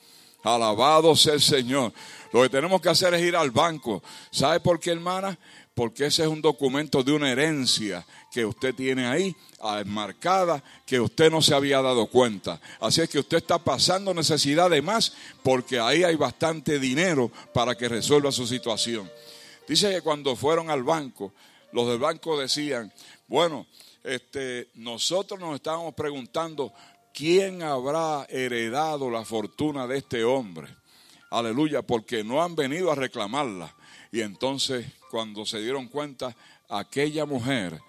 Alabado 0.43 1.15
sea 1.15 1.33
el 1.33 1.41
Señor. 1.41 1.93
Lo 2.31 2.41
que 2.43 2.49
tenemos 2.49 2.79
que 2.79 2.89
hacer 2.89 3.13
es 3.13 3.21
ir 3.21 3.35
al 3.35 3.51
banco. 3.51 4.03
¿Sabe 4.31 4.59
por 4.59 4.79
qué, 4.79 4.91
hermana? 4.91 5.37
Porque 5.77 6.07
ese 6.07 6.23
es 6.23 6.27
un 6.27 6.41
documento 6.41 7.03
de 7.03 7.11
una 7.11 7.31
herencia 7.31 8.03
que 8.31 8.43
usted 8.43 8.73
tiene 8.73 9.05
ahí, 9.05 9.35
enmarcada, 9.79 10.63
que 10.87 10.99
usted 10.99 11.29
no 11.29 11.39
se 11.39 11.53
había 11.53 11.83
dado 11.83 12.07
cuenta. 12.07 12.59
Así 12.79 13.01
es 13.01 13.07
que 13.07 13.19
usted 13.19 13.37
está 13.37 13.59
pasando 13.59 14.11
necesidad 14.11 14.71
de 14.71 14.81
más 14.81 15.13
porque 15.43 15.79
ahí 15.79 16.03
hay 16.03 16.15
bastante 16.15 16.79
dinero 16.79 17.31
para 17.53 17.75
que 17.75 17.87
resuelva 17.87 18.31
su 18.31 18.47
situación. 18.47 19.07
Dice 19.67 19.91
que 19.91 20.01
cuando 20.01 20.35
fueron 20.35 20.71
al 20.71 20.81
banco, 20.81 21.31
los 21.73 21.87
del 21.87 21.99
banco 21.99 22.39
decían, 22.39 22.91
bueno, 23.27 23.67
este, 24.03 24.71
nosotros 24.73 25.39
nos 25.39 25.53
estábamos 25.53 25.93
preguntando 25.93 26.73
quién 27.13 27.61
habrá 27.61 28.25
heredado 28.31 29.11
la 29.11 29.23
fortuna 29.23 29.85
de 29.85 29.99
este 29.99 30.23
hombre. 30.23 30.69
Aleluya, 31.29 31.83
porque 31.83 32.23
no 32.23 32.41
han 32.41 32.55
venido 32.55 32.91
a 32.91 32.95
reclamarla. 32.95 33.75
Y 34.11 34.21
entonces, 34.21 34.85
cuando 35.09 35.45
se 35.45 35.61
dieron 35.61 35.87
cuenta, 35.87 36.35
aquella 36.69 37.25
mujer 37.25 37.79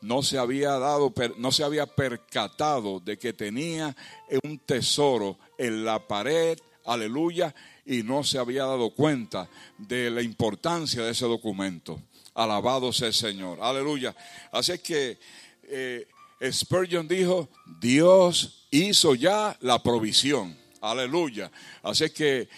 no 0.00 0.22
se 0.22 0.38
había 0.38 0.78
dado, 0.78 1.12
no 1.38 1.52
se 1.52 1.64
había 1.64 1.86
percatado 1.86 3.00
de 3.00 3.18
que 3.18 3.32
tenía 3.32 3.96
un 4.44 4.58
tesoro 4.58 5.38
en 5.56 5.84
la 5.84 6.06
pared, 6.06 6.58
aleluya, 6.84 7.54
y 7.84 8.02
no 8.02 8.22
se 8.22 8.38
había 8.38 8.64
dado 8.64 8.90
cuenta 8.90 9.48
de 9.76 10.10
la 10.10 10.22
importancia 10.22 11.02
de 11.02 11.12
ese 11.12 11.26
documento. 11.26 12.00
Alabado 12.34 12.92
sea 12.92 13.08
el 13.08 13.14
Señor, 13.14 13.58
aleluya. 13.60 14.14
Así 14.52 14.78
que 14.78 15.18
eh, 15.64 16.06
Spurgeon 16.50 17.08
dijo, 17.08 17.48
Dios 17.80 18.66
hizo 18.70 19.14
ya 19.14 19.56
la 19.60 19.82
provisión, 19.82 20.56
aleluya. 20.80 21.50
Así 21.82 22.10
que 22.10 22.48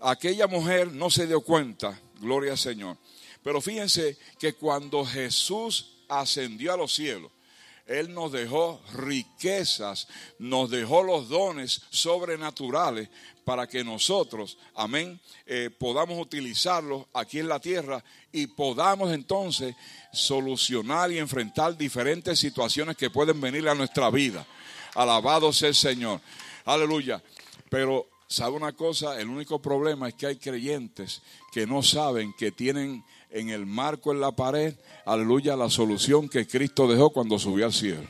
aquella 0.00 0.46
mujer 0.46 0.92
no 0.92 1.08
se 1.08 1.26
dio 1.26 1.40
cuenta, 1.40 1.98
gloria 2.20 2.52
al 2.52 2.58
Señor. 2.58 2.96
Pero 3.42 3.60
fíjense 3.60 4.16
que 4.38 4.54
cuando 4.54 5.04
Jesús 5.04 5.92
ascendió 6.08 6.74
a 6.74 6.76
los 6.76 6.94
cielos, 6.94 7.32
Él 7.86 8.12
nos 8.14 8.30
dejó 8.32 8.80
riquezas, 8.94 10.06
nos 10.38 10.70
dejó 10.70 11.02
los 11.02 11.28
dones 11.28 11.82
sobrenaturales 11.90 13.08
para 13.44 13.66
que 13.66 13.82
nosotros, 13.82 14.58
amén, 14.74 15.18
eh, 15.46 15.70
podamos 15.76 16.20
utilizarlos 16.20 17.06
aquí 17.14 17.40
en 17.40 17.48
la 17.48 17.58
tierra 17.58 18.04
y 18.30 18.46
podamos 18.46 19.12
entonces 19.12 19.74
solucionar 20.12 21.10
y 21.10 21.18
enfrentar 21.18 21.76
diferentes 21.76 22.38
situaciones 22.38 22.96
que 22.96 23.10
pueden 23.10 23.40
venir 23.40 23.68
a 23.68 23.74
nuestra 23.74 24.10
vida. 24.10 24.46
Alabado 24.94 25.52
sea 25.52 25.68
el 25.68 25.74
Señor. 25.74 26.20
Aleluya. 26.64 27.22
Pero 27.68 28.06
¿Sabe 28.30 28.52
una 28.52 28.70
cosa? 28.70 29.20
El 29.20 29.28
único 29.28 29.60
problema 29.60 30.06
es 30.08 30.14
que 30.14 30.28
hay 30.28 30.36
creyentes 30.36 31.20
que 31.50 31.66
no 31.66 31.82
saben 31.82 32.32
que 32.38 32.52
tienen 32.52 33.04
en 33.28 33.50
el 33.50 33.66
marco 33.66 34.12
en 34.12 34.20
la 34.20 34.30
pared, 34.30 34.76
aleluya, 35.04 35.56
la 35.56 35.68
solución 35.68 36.28
que 36.28 36.46
Cristo 36.46 36.86
dejó 36.86 37.10
cuando 37.10 37.40
subió 37.40 37.66
al 37.66 37.72
cielo. 37.72 38.06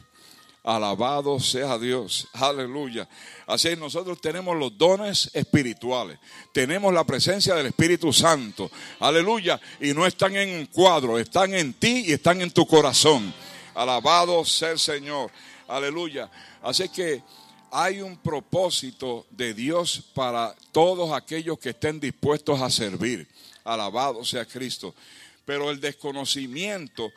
Alabado 0.63 1.41
sea 1.41 1.79
Dios, 1.79 2.29
aleluya. 2.35 3.09
Así 3.47 3.75
nosotros 3.77 4.21
tenemos 4.21 4.55
los 4.59 4.77
dones 4.77 5.31
espirituales, 5.33 6.19
tenemos 6.53 6.93
la 6.93 7.05
presencia 7.05 7.55
del 7.55 7.69
Espíritu 7.69 8.13
Santo, 8.13 8.71
aleluya. 8.99 9.59
Y 9.81 9.95
no 9.95 10.05
están 10.05 10.37
en 10.37 10.51
un 10.55 10.67
cuadro, 10.67 11.19
están 11.19 11.55
en 11.55 11.73
ti 11.73 12.05
y 12.09 12.13
están 12.13 12.43
en 12.43 12.51
tu 12.51 12.67
corazón. 12.67 13.33
Alabado 13.75 14.45
sea 14.45 14.73
el 14.73 14.79
Señor, 14.79 15.31
aleluya. 15.67 16.31
Así 16.61 16.91
que 16.91 17.23
hay 17.73 18.01
un 18.01 18.17
propósito 18.17 19.27
de 19.31 19.55
Dios 19.55 20.03
para 20.15 20.55
todos 20.73 21.13
aquellos 21.13 21.59
que 21.59 21.71
estén 21.71 22.01
dispuestos 22.01 22.61
a 22.61 22.71
servir. 22.71 23.29
Alabado 23.65 24.25
sea 24.25 24.45
Cristo. 24.45 24.95
Pero 25.45 25.71
el 25.71 25.81
desconocimiento 25.81 27.11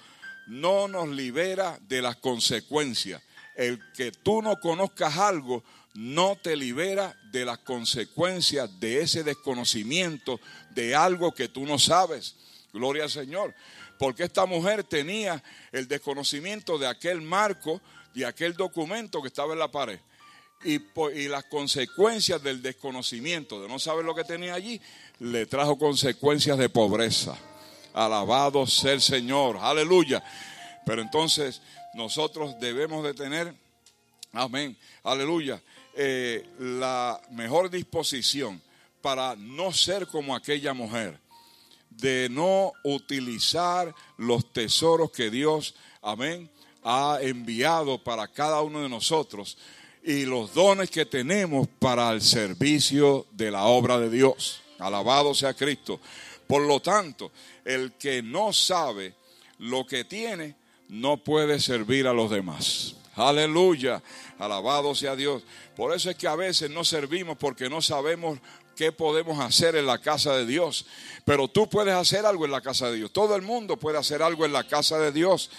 no 0.48 0.88
nos 0.88 1.10
libera 1.10 1.80
de 1.88 2.02
las 2.02 2.18
consecuencias. 2.18 3.22
El 3.56 3.80
que 3.94 4.12
tú 4.12 4.42
no 4.42 4.60
conozcas 4.60 5.18
algo 5.18 5.64
no 5.94 6.36
te 6.36 6.56
libera 6.56 7.16
de 7.32 7.46
las 7.46 7.60
consecuencias 7.60 8.80
de 8.80 9.02
ese 9.02 9.24
desconocimiento 9.24 10.40
de 10.72 10.96
algo 10.96 11.32
que 11.34 11.48
tú 11.48 11.66
no 11.66 11.78
sabes. 11.78 12.36
Gloria 12.72 13.04
al 13.04 13.12
Señor. 13.12 13.54
Porque 14.00 14.24
esta 14.24 14.46
mujer 14.46 14.84
tenía 14.84 15.44
el 15.72 15.88
desconocimiento 15.88 16.78
de 16.78 16.88
aquel 16.88 17.22
marco, 17.22 17.82
de 18.14 18.26
aquel 18.26 18.54
documento 18.54 19.22
que 19.22 19.28
estaba 19.28 19.54
en 19.54 19.60
la 19.60 19.72
pared 19.72 20.00
y, 20.66 21.28
las 21.28 21.44
consecuencias 21.46 22.42
del 22.42 22.62
desconocimiento, 22.62 23.62
de 23.62 23.68
no 23.68 23.80
saber 23.80 24.06
lo 24.06 24.16
que 24.16 24.24
tenía 24.24 24.54
allí, 24.54 24.80
le 25.20 25.46
trajo 25.46 25.78
consecuencias 25.78 26.58
de 26.58 26.70
pobreza. 26.70 27.38
Alabado 27.94 28.66
sea 28.66 28.94
el 28.94 29.02
Señor, 29.02 29.58
aleluya. 29.62 30.24
Pero 30.86 31.02
entonces 31.02 31.62
nosotros 31.94 32.60
debemos 32.60 33.04
de 33.04 33.14
tener, 33.14 33.54
amén, 34.32 34.78
aleluya, 35.04 35.62
eh, 35.96 36.48
la 36.60 37.22
mejor 37.32 37.70
disposición 37.70 38.62
para 39.02 39.36
no 39.36 39.72
ser 39.72 40.08
como 40.08 40.36
aquella 40.36 40.74
mujer, 40.74 41.20
de 41.90 42.28
no 42.32 42.72
utilizar 42.84 43.94
los 44.18 44.52
tesoros 44.52 45.12
que 45.12 45.30
Dios, 45.30 45.76
amén, 46.02 46.50
ha 46.84 47.20
enviado 47.22 48.04
para 48.04 48.28
cada 48.28 48.62
uno 48.62 48.82
de 48.82 48.90
nosotros 48.90 49.58
y 50.04 50.26
los 50.26 50.54
dones 50.54 50.90
que 50.90 51.06
tenemos 51.06 51.68
para 51.80 52.12
el 52.12 52.22
servicio 52.22 53.26
de 53.32 53.52
la 53.52 53.64
obra 53.64 54.00
de 54.00 54.10
Dios. 54.10 54.62
Alabado 54.80 55.34
sea 55.34 55.54
Cristo. 55.54 56.00
Por 56.48 56.64
lo 56.64 56.82
tanto, 56.82 57.32
el 57.64 57.94
que 57.94 58.22
no 58.22 58.52
sabe 58.52 59.14
lo 59.60 59.86
que 59.86 60.04
tiene, 60.04 60.56
no 60.90 61.18
puede 61.18 61.60
servir 61.60 62.08
a 62.08 62.14
los 62.14 62.30
demás. 62.30 62.96
Aleluya. 63.16 64.04
Alabado 64.40 64.94
sea 64.96 65.16
Dios. 65.16 65.44
Por 65.76 65.96
eso 65.96 66.10
es 66.10 66.18
que 66.18 66.28
a 66.28 66.36
veces 66.36 66.70
no 66.70 66.84
servimos 66.84 67.38
porque 67.38 67.70
no 67.70 67.82
sabemos 67.82 68.40
qué 68.76 68.92
podemos 68.92 69.40
hacer 69.40 69.76
en 69.76 69.86
la 69.86 70.00
casa 70.00 70.36
de 70.36 70.46
Dios. 70.46 70.86
Pero 71.26 71.48
tú 71.48 71.70
puedes 71.70 71.94
hacer 71.94 72.26
algo 72.26 72.46
en 72.46 72.52
la 72.52 72.62
casa 72.62 72.90
de 72.90 72.98
Dios. 72.98 73.12
Todo 73.12 73.36
el 73.36 73.42
mundo 73.42 73.78
puede 73.78 73.98
hacer 73.98 74.22
algo 74.22 74.46
en 74.46 74.54
la 74.54 74.68
casa 74.68 75.00
de 75.00 75.12
Dios. 75.12 75.50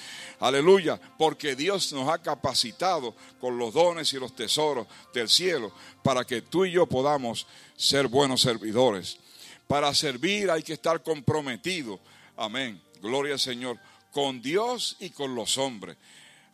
Aleluya. 0.40 1.00
Porque 1.18 1.56
Dios 1.56 1.92
nos 1.92 2.09
ha 2.09 2.18
capacitado 2.18 3.14
con 3.40 3.59
los 3.59 3.75
dones 3.75 4.12
y 4.12 4.18
los 4.18 4.35
tesoros 4.35 4.87
del 5.12 5.28
cielo 5.28 5.73
para 6.02 6.25
que 6.25 6.42
tú 6.42 6.64
y 6.64 6.73
yo 6.73 6.87
podamos 6.87 7.47
ser 7.76 8.09
buenos 8.09 8.42
servidores. 8.42 9.18
Para 9.66 9.94
servir 9.94 10.50
hay 10.50 10.62
que 10.62 10.75
estar 10.75 11.02
comprometido. 11.02 11.99
Amén. 12.37 12.80
Gloria 13.00 13.35
al 13.35 13.40
Señor. 13.40 13.78
Con 14.12 14.42
Dios 14.42 14.97
y 15.00 15.11
con 15.11 15.35
los 15.35 15.59
hombres. 15.59 15.97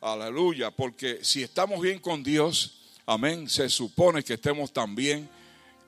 Aleluya. 0.00 0.70
Porque 0.70 1.18
si 1.22 1.42
estamos 1.42 1.80
bien 1.80 1.98
con 1.98 2.22
Dios, 2.22 2.78
amén, 3.06 3.48
se 3.48 3.68
supone 3.68 4.22
que 4.22 4.34
estemos 4.34 4.72
también 4.72 5.28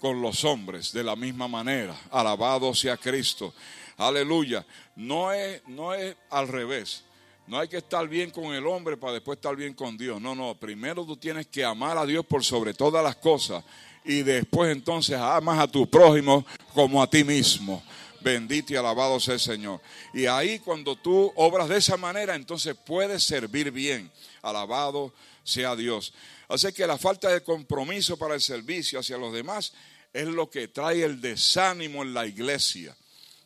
con 0.02 0.20
los 0.20 0.44
hombres 0.44 0.92
de 0.92 1.04
la 1.04 1.14
misma 1.14 1.46
manera. 1.46 1.94
Alabado 2.10 2.74
sea 2.74 2.96
Cristo. 2.96 3.54
Aleluya. 3.96 4.66
No 4.96 5.32
es, 5.32 5.62
no 5.68 5.94
es 5.94 6.16
al 6.28 6.48
revés. 6.48 7.04
No 7.46 7.56
hay 7.56 7.68
que 7.68 7.76
estar 7.76 8.08
bien 8.08 8.32
con 8.32 8.46
el 8.46 8.66
hombre 8.66 8.96
para 8.96 9.12
después 9.12 9.36
estar 9.36 9.54
bien 9.54 9.74
con 9.74 9.96
Dios. 9.96 10.20
No, 10.20 10.34
no. 10.34 10.56
Primero 10.56 11.06
tú 11.06 11.16
tienes 11.16 11.46
que 11.46 11.64
amar 11.64 11.96
a 11.96 12.04
Dios 12.04 12.26
por 12.26 12.42
sobre 12.42 12.74
todas 12.74 13.04
las 13.04 13.14
cosas. 13.14 13.62
Y 14.04 14.22
después 14.22 14.72
entonces 14.72 15.16
amas 15.16 15.60
a 15.60 15.68
tu 15.68 15.88
prójimo 15.88 16.44
como 16.74 17.00
a 17.00 17.08
ti 17.08 17.22
mismo. 17.22 17.80
Bendito 18.20 18.72
y 18.72 18.76
alabado 18.76 19.20
sea 19.20 19.34
el 19.34 19.40
Señor. 19.40 19.80
Y 20.12 20.26
ahí 20.26 20.58
cuando 20.58 20.96
tú 20.96 21.32
obras 21.36 21.68
de 21.68 21.76
esa 21.76 21.96
manera, 21.96 22.34
entonces 22.34 22.74
puedes 22.74 23.22
servir 23.22 23.70
bien. 23.70 24.10
Alabado 24.42 25.12
sea 25.44 25.76
Dios. 25.76 26.12
Así 26.48 26.72
que 26.72 26.88
la 26.88 26.98
falta 26.98 27.28
de 27.28 27.44
compromiso 27.44 28.16
para 28.16 28.34
el 28.34 28.40
servicio 28.40 28.98
hacia 28.98 29.16
los 29.16 29.32
demás 29.32 29.72
es 30.12 30.26
lo 30.26 30.50
que 30.50 30.68
trae 30.68 31.02
el 31.02 31.20
desánimo 31.20 32.02
en 32.02 32.14
la 32.14 32.26
iglesia. 32.26 32.96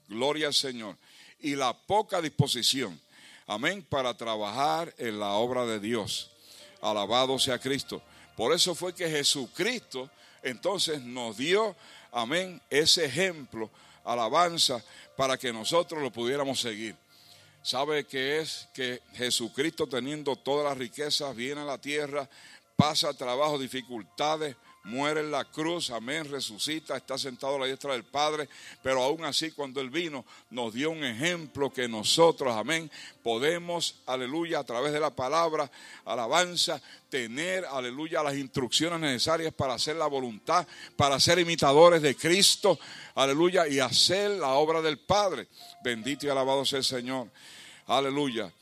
Gloria 0.09 0.49
al 0.49 0.55
Señor. 0.55 0.97
Y 1.41 1.55
la 1.55 1.77
poca 1.77 2.21
disposición, 2.21 3.01
amén, 3.47 3.85
para 3.89 4.17
trabajar 4.17 4.95
en 4.99 5.21
la 5.21 5.33
obra 5.33 5.65
de 5.67 5.81
Dios. 5.81 6.31
Alabado 6.81 7.39
sea 7.39 7.59
Cristo. 7.59 8.03
Por 8.37 8.53
eso 8.53 8.75
fue 8.75 8.95
que 8.95 9.09
Jesucristo 9.09 10.11
entonces 10.43 11.03
nos 11.03 11.37
dio, 11.37 11.75
amén, 12.13 12.61
ese 12.71 13.05
ejemplo, 13.05 13.71
alabanza, 14.05 14.83
para 15.17 15.37
que 15.37 15.53
nosotros 15.53 16.03
lo 16.03 16.13
pudiéramos 16.13 16.61
seguir. 16.61 16.95
¿Sabe 17.63 18.05
qué 18.05 18.39
es 18.41 18.69
que 18.73 19.03
Jesucristo 19.15 19.89
teniendo 19.89 20.37
todas 20.37 20.65
las 20.65 20.79
riquezas 20.79 21.35
viene 21.35 21.63
a 21.63 21.65
la 21.65 21.79
tierra, 21.79 22.29
pasa 22.77 23.13
trabajo, 23.15 23.59
dificultades, 23.59 24.55
muere 24.87 25.21
en 25.21 25.33
la 25.33 25.45
cruz, 25.45 25.91
amén, 25.91 26.31
resucita, 26.31 26.97
está 26.97 27.19
sentado 27.19 27.57
a 27.57 27.59
la 27.59 27.67
diestra 27.67 27.93
del 27.93 28.05
Padre, 28.05 28.49
pero 28.83 29.03
aún 29.03 29.25
así 29.25 29.51
cuando 29.51 29.81
Él 29.81 29.91
vino 29.91 30.25
nos 30.51 30.73
dio 30.73 30.91
un 30.91 31.05
ejemplo 31.05 31.73
que 31.73 31.89
nosotros, 31.89 32.55
amén, 32.57 32.89
podemos, 33.25 33.97
aleluya, 34.07 34.61
a 34.61 34.65
través 34.65 34.93
de 34.93 35.01
la 35.01 35.11
palabra, 35.11 35.69
alabanza, 36.05 36.81
tener, 37.09 37.65
aleluya, 37.65 38.23
las 38.23 38.37
instrucciones 38.37 39.01
necesarias 39.01 39.53
para 39.53 39.75
hacer 39.75 39.97
la 39.97 40.07
voluntad, 40.07 40.65
para 40.95 41.19
ser 41.19 41.41
imitadores 41.41 42.01
de 42.01 42.15
Cristo, 42.15 42.79
aleluya, 43.17 43.67
y 43.67 43.81
hacer 43.81 44.31
la 44.31 44.51
obra 44.51 44.81
del 44.83 45.01
Padre. 45.01 45.49
Bendito 45.83 46.27
y 46.27 46.29
alabado 46.29 46.65
sea 46.65 46.79
el 46.79 46.85
Señor, 46.85 47.29
aleluya. 47.89 48.53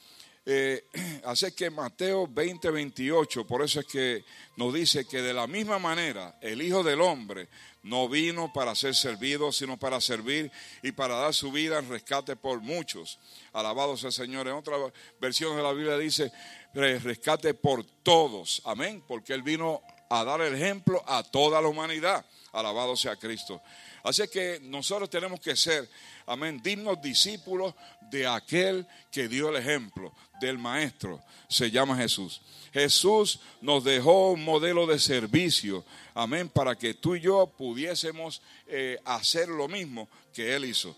Eh, 0.47 0.85
así 1.25 1.53
que 1.53 1.71
Mateo 1.71 2.27
20, 2.27 2.71
28, 2.71 3.47
por 3.47 3.63
eso 3.63 3.81
es 3.81 3.87
que 3.87 4.25
nos 4.57 4.75
dice 4.75 5.07
que 5.07 5.23
de 5.23 5.33
la 5.33 5.47
misma 5.47 5.79
manera 5.79 6.39
el 6.41 6.61
Hijo 6.61 6.83
del 6.83 7.01
Hombre 7.01 7.49
no 7.83 8.09
vino 8.09 8.53
para 8.53 8.75
ser 8.75 8.95
servido, 8.95 9.53
sino 9.53 9.79
para 9.79 10.01
servir 10.01 10.51
y 10.83 10.93
para 10.93 11.17
dar 11.17 11.35
su 11.35 11.53
vida 11.53 11.79
en 11.79 11.89
rescate 11.89 12.35
por 12.35 12.61
muchos. 12.61 13.19
Alabado 13.53 13.97
sea 13.97 14.09
el 14.09 14.15
Señor. 14.15 14.49
En 14.49 14.55
otra 14.55 14.77
versión 15.21 15.57
de 15.57 15.63
la 15.63 15.73
Biblia 15.73 15.99
dice 15.99 16.33
rescate 16.75 17.55
por 17.55 17.85
todos. 18.03 18.63
Amén. 18.65 19.05
Porque 19.07 19.35
Él 19.35 19.43
vino 19.43 19.83
a 20.09 20.25
dar 20.25 20.41
el 20.41 20.55
ejemplo 20.55 21.03
a 21.07 21.23
toda 21.23 21.61
la 21.61 21.69
humanidad. 21.69 22.25
Alabado 22.53 22.97
sea 22.97 23.17
Cristo. 23.17 23.61
Así 24.05 24.29
que 24.29 24.61
nosotros 24.63 25.09
tenemos 25.09 25.41
que 25.41 25.57
ser, 25.57 25.89
amén, 26.27 26.61
dignos 26.63 27.01
discípulos 27.01 27.75
de 28.11 28.27
aquel 28.27 28.87
que 29.11 29.29
dio 29.29 29.49
el 29.49 29.57
ejemplo, 29.57 30.13
del 30.43 30.59
Maestro. 30.59 31.23
Se 31.49 31.71
llama 31.71 31.97
Jesús. 31.97 32.43
Jesús 32.75 33.41
nos 33.63 33.83
dejó 33.83 34.33
un 34.33 34.45
modelo 34.45 34.87
de 34.87 34.99
servicio, 34.99 35.87
amén, 36.13 36.51
para 36.51 36.77
que 36.77 36.93
tú 36.93 37.17
y 37.17 37.23
yo 37.23 37.47
pudiésemos 37.47 38.43
eh, 38.67 38.99
hacer 39.07 39.49
lo 39.49 39.69
mismo 39.69 40.07
que 40.35 40.55
Él 40.55 40.67
hizo. 40.67 40.95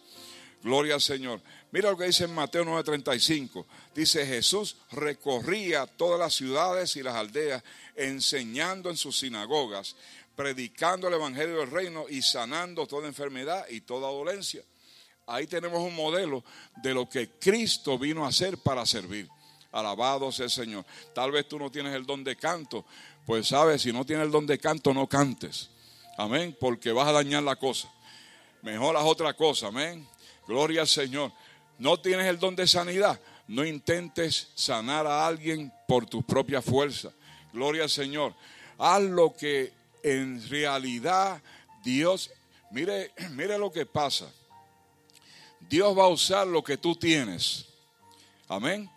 Gloria 0.65 0.95
al 0.95 1.01
Señor. 1.01 1.41
Mira 1.71 1.91
lo 1.91 1.97
que 1.97 2.07
dice 2.07 2.25
en 2.25 2.35
Mateo 2.35 2.65
9:35. 2.65 3.67
Dice 3.95 4.27
Jesús 4.27 4.79
recorría 4.91 5.87
todas 5.87 6.19
las 6.19 6.35
ciudades 6.35 6.97
y 6.97 7.05
las 7.05 7.15
aldeas 7.15 7.63
enseñando 7.95 8.91
en 8.91 8.97
sus 8.97 9.19
sinagogas 9.19 9.95
predicando 10.37 11.09
el 11.09 11.15
Evangelio 11.15 11.57
del 11.57 11.71
Reino 11.71 12.05
y 12.09 12.23
sanando 12.23 12.87
toda 12.87 13.09
enfermedad 13.09 13.67
y 13.71 13.81
toda 13.81 14.09
dolencia. 14.09 14.63
Ahí 15.27 15.47
tenemos 15.47 15.81
un 15.81 15.97
modelo 15.97 16.45
de 16.77 16.95
lo 16.95 17.09
que 17.09 17.31
Cristo 17.31 17.99
vino 17.99 18.25
a 18.25 18.29
hacer 18.29 18.59
para 18.59 18.87
servir. 18.87 19.29
Alabado 19.73 20.31
sea 20.31 20.45
el 20.45 20.51
Señor. 20.51 20.87
Tal 21.15 21.33
vez 21.33 21.49
tú 21.49 21.59
no 21.59 21.71
tienes 21.71 21.95
el 21.95 22.07
don 22.07 22.23
de 22.23 22.37
canto. 22.37 22.85
Pues 23.25 23.49
sabes, 23.49 23.83
si 23.83 23.93
no 23.93 24.05
tienes 24.05 24.27
el 24.27 24.31
don 24.31 24.47
de 24.47 24.59
canto, 24.59 24.95
no 24.95 25.09
cantes. 25.09 25.71
Amén. 26.17 26.57
Porque 26.61 26.93
vas 26.93 27.09
a 27.09 27.13
dañar 27.13 27.43
la 27.43 27.57
cosa. 27.57 27.93
Mejor 28.63 28.97
otra 28.97 29.35
cosa. 29.35 29.67
Amén. 29.67 30.07
Gloria 30.47 30.83
al 30.83 30.89
Señor. 30.89 31.33
No 31.79 32.01
tienes 32.01 32.27
el 32.27 32.39
don 32.39 32.55
de 32.55 32.67
sanidad. 32.67 33.21
No 33.49 33.65
intentes 33.65 34.49
sanar 34.55 35.07
a 35.07 35.27
alguien 35.27 35.73
por 35.89 36.07
tus 36.07 36.25
propias 36.25 36.65
fuerzas. 36.65 37.13
Gloria 37.53 37.83
al 37.83 37.91
Señor. 37.91 38.35
Haz 38.79 39.03
lo 39.03 39.35
que 39.35 39.73
en 40.07 40.49
realidad 40.49 41.43
Dios, 41.83 42.31
mire, 42.71 43.13
mire 43.33 43.59
lo 43.59 43.73
que 43.73 43.85
pasa. 43.85 44.33
Dios 45.69 45.99
va 45.99 46.05
a 46.05 46.09
usar 46.09 46.47
lo 46.47 46.63
que 46.63 46.77
tú 46.77 46.95
tienes. 46.95 47.67
Amén. 48.47 48.89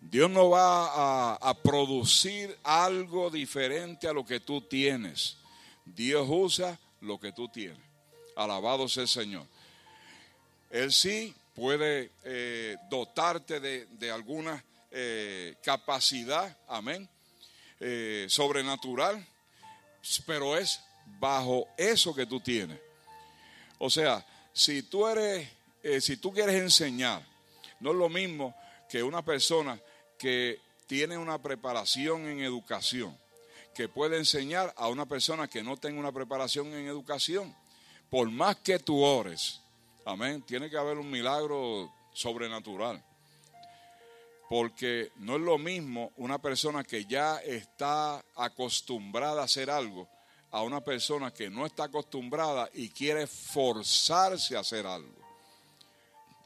Dios 0.00 0.30
no 0.30 0.50
va 0.50 1.34
a, 1.34 1.54
producir 1.62 2.56
algo 2.62 3.28
diferente 3.28 4.06
a 4.06 4.12
lo 4.12 4.24
que 4.24 4.38
tú 4.38 4.60
tienes. 4.60 5.36
Dios 5.84 6.28
usa 6.30 6.78
lo 7.00 7.18
que 7.18 7.32
tú 7.32 7.48
tienes. 7.48 7.82
Alabado 8.36 8.88
sea 8.88 9.02
el 9.02 9.08
Señor. 9.08 9.46
Él 10.70 10.92
sí 10.92 11.34
puede 11.56 12.12
eh, 12.22 12.76
dotarte 12.88 13.58
de, 13.58 13.86
de 13.86 14.12
alguna 14.12 14.64
eh, 14.92 15.56
capacidad, 15.64 16.56
amén, 16.68 17.08
eh, 17.80 18.26
sobrenatural 18.28 19.26
pero 20.26 20.56
es 20.56 20.80
bajo 21.18 21.68
eso 21.76 22.14
que 22.14 22.26
tú 22.26 22.40
tienes. 22.40 22.78
O 23.78 23.90
sea, 23.90 24.24
si 24.52 24.82
tú 24.82 25.06
eres, 25.06 25.48
eh, 25.82 26.00
si 26.00 26.16
tú 26.16 26.32
quieres 26.32 26.56
enseñar, 26.56 27.22
no 27.80 27.90
es 27.90 27.96
lo 27.96 28.08
mismo 28.08 28.54
que 28.88 29.02
una 29.02 29.24
persona 29.24 29.78
que 30.18 30.60
tiene 30.86 31.18
una 31.18 31.40
preparación 31.40 32.26
en 32.26 32.40
educación, 32.40 33.16
que 33.74 33.88
puede 33.88 34.16
enseñar 34.16 34.72
a 34.76 34.88
una 34.88 35.06
persona 35.06 35.48
que 35.48 35.62
no 35.62 35.76
tenga 35.76 36.00
una 36.00 36.12
preparación 36.12 36.68
en 36.68 36.86
educación. 36.86 37.54
Por 38.08 38.30
más 38.30 38.56
que 38.56 38.78
tú 38.78 39.02
ores, 39.02 39.60
amén, 40.04 40.42
tiene 40.42 40.70
que 40.70 40.78
haber 40.78 40.96
un 40.96 41.10
milagro 41.10 41.92
sobrenatural. 42.14 43.02
Porque 44.48 45.10
no 45.16 45.36
es 45.36 45.42
lo 45.42 45.58
mismo 45.58 46.12
una 46.16 46.40
persona 46.40 46.84
que 46.84 47.04
ya 47.04 47.38
está 47.38 48.24
acostumbrada 48.36 49.42
a 49.42 49.44
hacer 49.44 49.70
algo 49.70 50.08
a 50.56 50.62
una 50.62 50.80
persona 50.80 51.32
que 51.34 51.50
no 51.50 51.66
está 51.66 51.84
acostumbrada 51.84 52.70
y 52.72 52.88
quiere 52.88 53.26
forzarse 53.26 54.56
a 54.56 54.60
hacer 54.60 54.86
algo. 54.86 55.14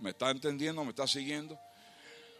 ¿Me 0.00 0.10
está 0.10 0.30
entendiendo? 0.30 0.82
¿Me 0.82 0.90
está 0.90 1.06
siguiendo? 1.06 1.58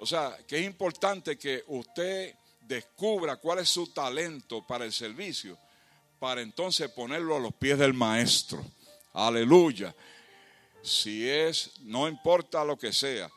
O 0.01 0.07
sea, 0.07 0.37
que 0.49 0.59
es 0.59 0.66
importante 0.66 1.38
que 1.38 1.62
usted 1.68 2.35
descubra 2.62 3.37
cuál 3.37 3.59
es 3.61 3.68
su 3.68 3.87
talento 3.88 4.66
para 4.66 4.85
el 4.85 4.92
servicio, 4.92 5.59
para 6.18 6.40
entonces 6.40 6.90
ponerlo 6.90 7.37
a 7.37 7.40
los 7.40 7.55
pies 7.55 7.79
del 7.79 7.94
maestro. 7.94 8.64
Aleluya. 9.12 9.94
Si 10.83 11.29
es, 11.29 11.79
no 11.83 12.09
importa 12.09 12.64
lo 12.64 12.79
que 12.79 12.92
sea, 12.92 13.31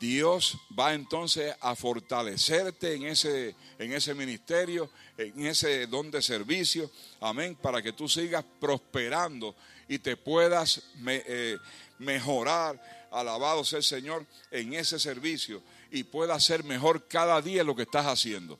Dios 0.00 0.56
va 0.76 0.94
entonces 0.94 1.54
a 1.60 1.76
fortalecerte 1.76 2.94
en 2.94 3.04
ese, 3.04 3.54
en 3.78 3.92
ese 3.92 4.14
ministerio, 4.14 4.90
en 5.18 5.44
ese 5.46 5.86
don 5.88 6.10
de 6.10 6.22
servicio, 6.22 6.90
amén, 7.20 7.54
para 7.54 7.82
que 7.82 7.92
tú 7.92 8.08
sigas 8.08 8.42
prosperando 8.58 9.54
y 9.88 9.98
te 9.98 10.16
puedas 10.16 10.84
eh, 11.06 11.58
mejorar, 11.98 12.82
alabado 13.10 13.62
sea 13.62 13.76
el 13.76 13.84
Señor, 13.84 14.26
en 14.50 14.72
ese 14.72 14.98
servicio 14.98 15.62
y 15.90 16.04
puedas 16.04 16.44
ser 16.44 16.64
mejor 16.64 17.06
cada 17.06 17.42
día 17.42 17.62
lo 17.62 17.76
que 17.76 17.82
estás 17.82 18.06
haciendo. 18.06 18.58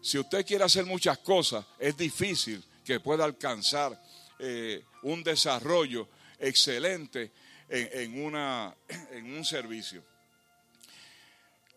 Si 0.00 0.20
usted 0.20 0.46
quiere 0.46 0.62
hacer 0.62 0.86
muchas 0.86 1.18
cosas, 1.18 1.66
es 1.80 1.96
difícil 1.96 2.62
que 2.84 3.00
pueda 3.00 3.24
alcanzar 3.24 4.00
eh, 4.38 4.84
un 5.02 5.24
desarrollo 5.24 6.06
excelente 6.38 7.32
en, 7.68 8.22
una, 8.22 8.72
en 9.10 9.36
un 9.36 9.44
servicio. 9.44 10.13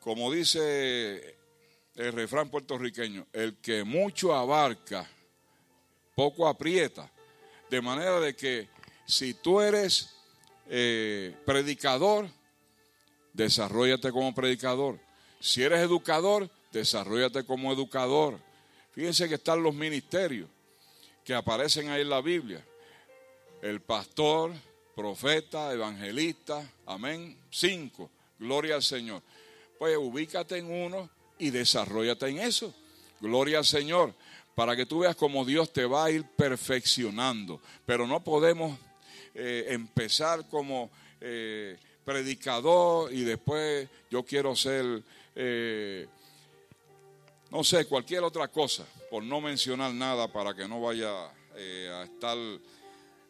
Como 0.07 0.31
dice 0.31 1.35
el 1.95 2.13
refrán 2.13 2.49
puertorriqueño, 2.49 3.27
el 3.33 3.57
que 3.57 3.83
mucho 3.83 4.33
abarca, 4.33 5.05
poco 6.15 6.47
aprieta. 6.47 7.11
De 7.69 7.81
manera 7.81 8.17
de 8.21 8.33
que 8.33 8.69
si 9.05 9.33
tú 9.33 9.59
eres 9.59 10.15
eh, 10.69 11.35
predicador, 11.45 12.29
desarrollate 13.33 14.13
como 14.13 14.33
predicador. 14.33 14.97
Si 15.41 15.61
eres 15.61 15.81
educador, 15.81 16.49
desarrollate 16.71 17.43
como 17.43 17.73
educador. 17.73 18.39
Fíjense 18.93 19.27
que 19.27 19.35
están 19.35 19.61
los 19.61 19.75
ministerios 19.75 20.49
que 21.25 21.33
aparecen 21.33 21.89
ahí 21.89 22.03
en 22.03 22.09
la 22.09 22.21
Biblia. 22.21 22.65
El 23.61 23.81
pastor, 23.81 24.53
profeta, 24.95 25.73
evangelista, 25.73 26.65
amén. 26.85 27.37
Cinco, 27.51 28.09
gloria 28.39 28.75
al 28.75 28.83
Señor. 28.83 29.21
Pues 29.77 29.97
ubícate 29.97 30.57
en 30.57 30.71
uno 30.71 31.09
y 31.37 31.49
desarrollate 31.49 32.27
en 32.27 32.39
eso. 32.39 32.73
Gloria 33.19 33.59
al 33.59 33.65
Señor. 33.65 34.13
Para 34.55 34.75
que 34.75 34.87
tú 34.87 34.99
veas 34.99 35.15
cómo 35.15 35.45
Dios 35.45 35.71
te 35.71 35.85
va 35.85 36.05
a 36.05 36.11
ir 36.11 36.23
perfeccionando. 36.23 37.61
Pero 37.85 38.07
no 38.07 38.23
podemos 38.23 38.77
eh, 39.35 39.67
empezar 39.69 40.47
como 40.49 40.89
eh, 41.21 41.77
predicador 42.03 43.13
y 43.13 43.23
después 43.23 43.87
yo 44.09 44.23
quiero 44.23 44.55
ser, 44.55 45.03
eh, 45.35 46.07
no 47.51 47.63
sé, 47.63 47.85
cualquier 47.85 48.23
otra 48.23 48.47
cosa, 48.47 48.83
por 49.11 49.21
no 49.21 49.39
mencionar 49.41 49.93
nada 49.93 50.31
para 50.31 50.55
que 50.55 50.67
no 50.67 50.81
vaya 50.81 51.11
a 51.27 52.03
estar 52.03 52.37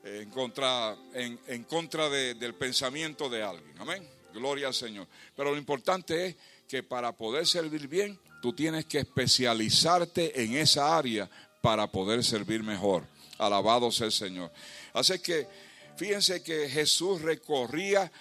en 0.03 0.29
contra, 0.29 0.95
en, 1.13 1.63
contra 1.65 2.09
del 2.09 2.55
pensamiento 2.55 3.29
de 3.29 3.43
alguien. 3.43 3.73
Amén. 3.79 4.16
Gloria 4.37 4.67
al 4.67 4.73
Señor. 4.73 5.07
Pero 5.35 5.51
lo 5.51 5.57
importante 5.57 6.27
es 6.27 6.35
que 6.67 6.83
para 6.83 7.11
poder 7.11 7.45
servir 7.45 7.87
bien, 7.87 8.19
tú 8.41 8.53
tienes 8.53 8.85
que 8.85 8.99
especializarte 8.99 10.43
en 10.43 10.55
esa 10.55 10.97
área 10.97 11.29
para 11.61 11.87
poder 11.87 12.23
servir 12.23 12.63
mejor. 12.63 13.05
Alabado 13.37 13.91
sea 13.91 14.07
el 14.07 14.11
Señor. 14.11 14.51
Así 14.93 15.19
que 15.19 15.47
fíjense 15.95 16.43
que 16.43 16.69
Jesús 16.69 17.21
recorría 17.21 18.11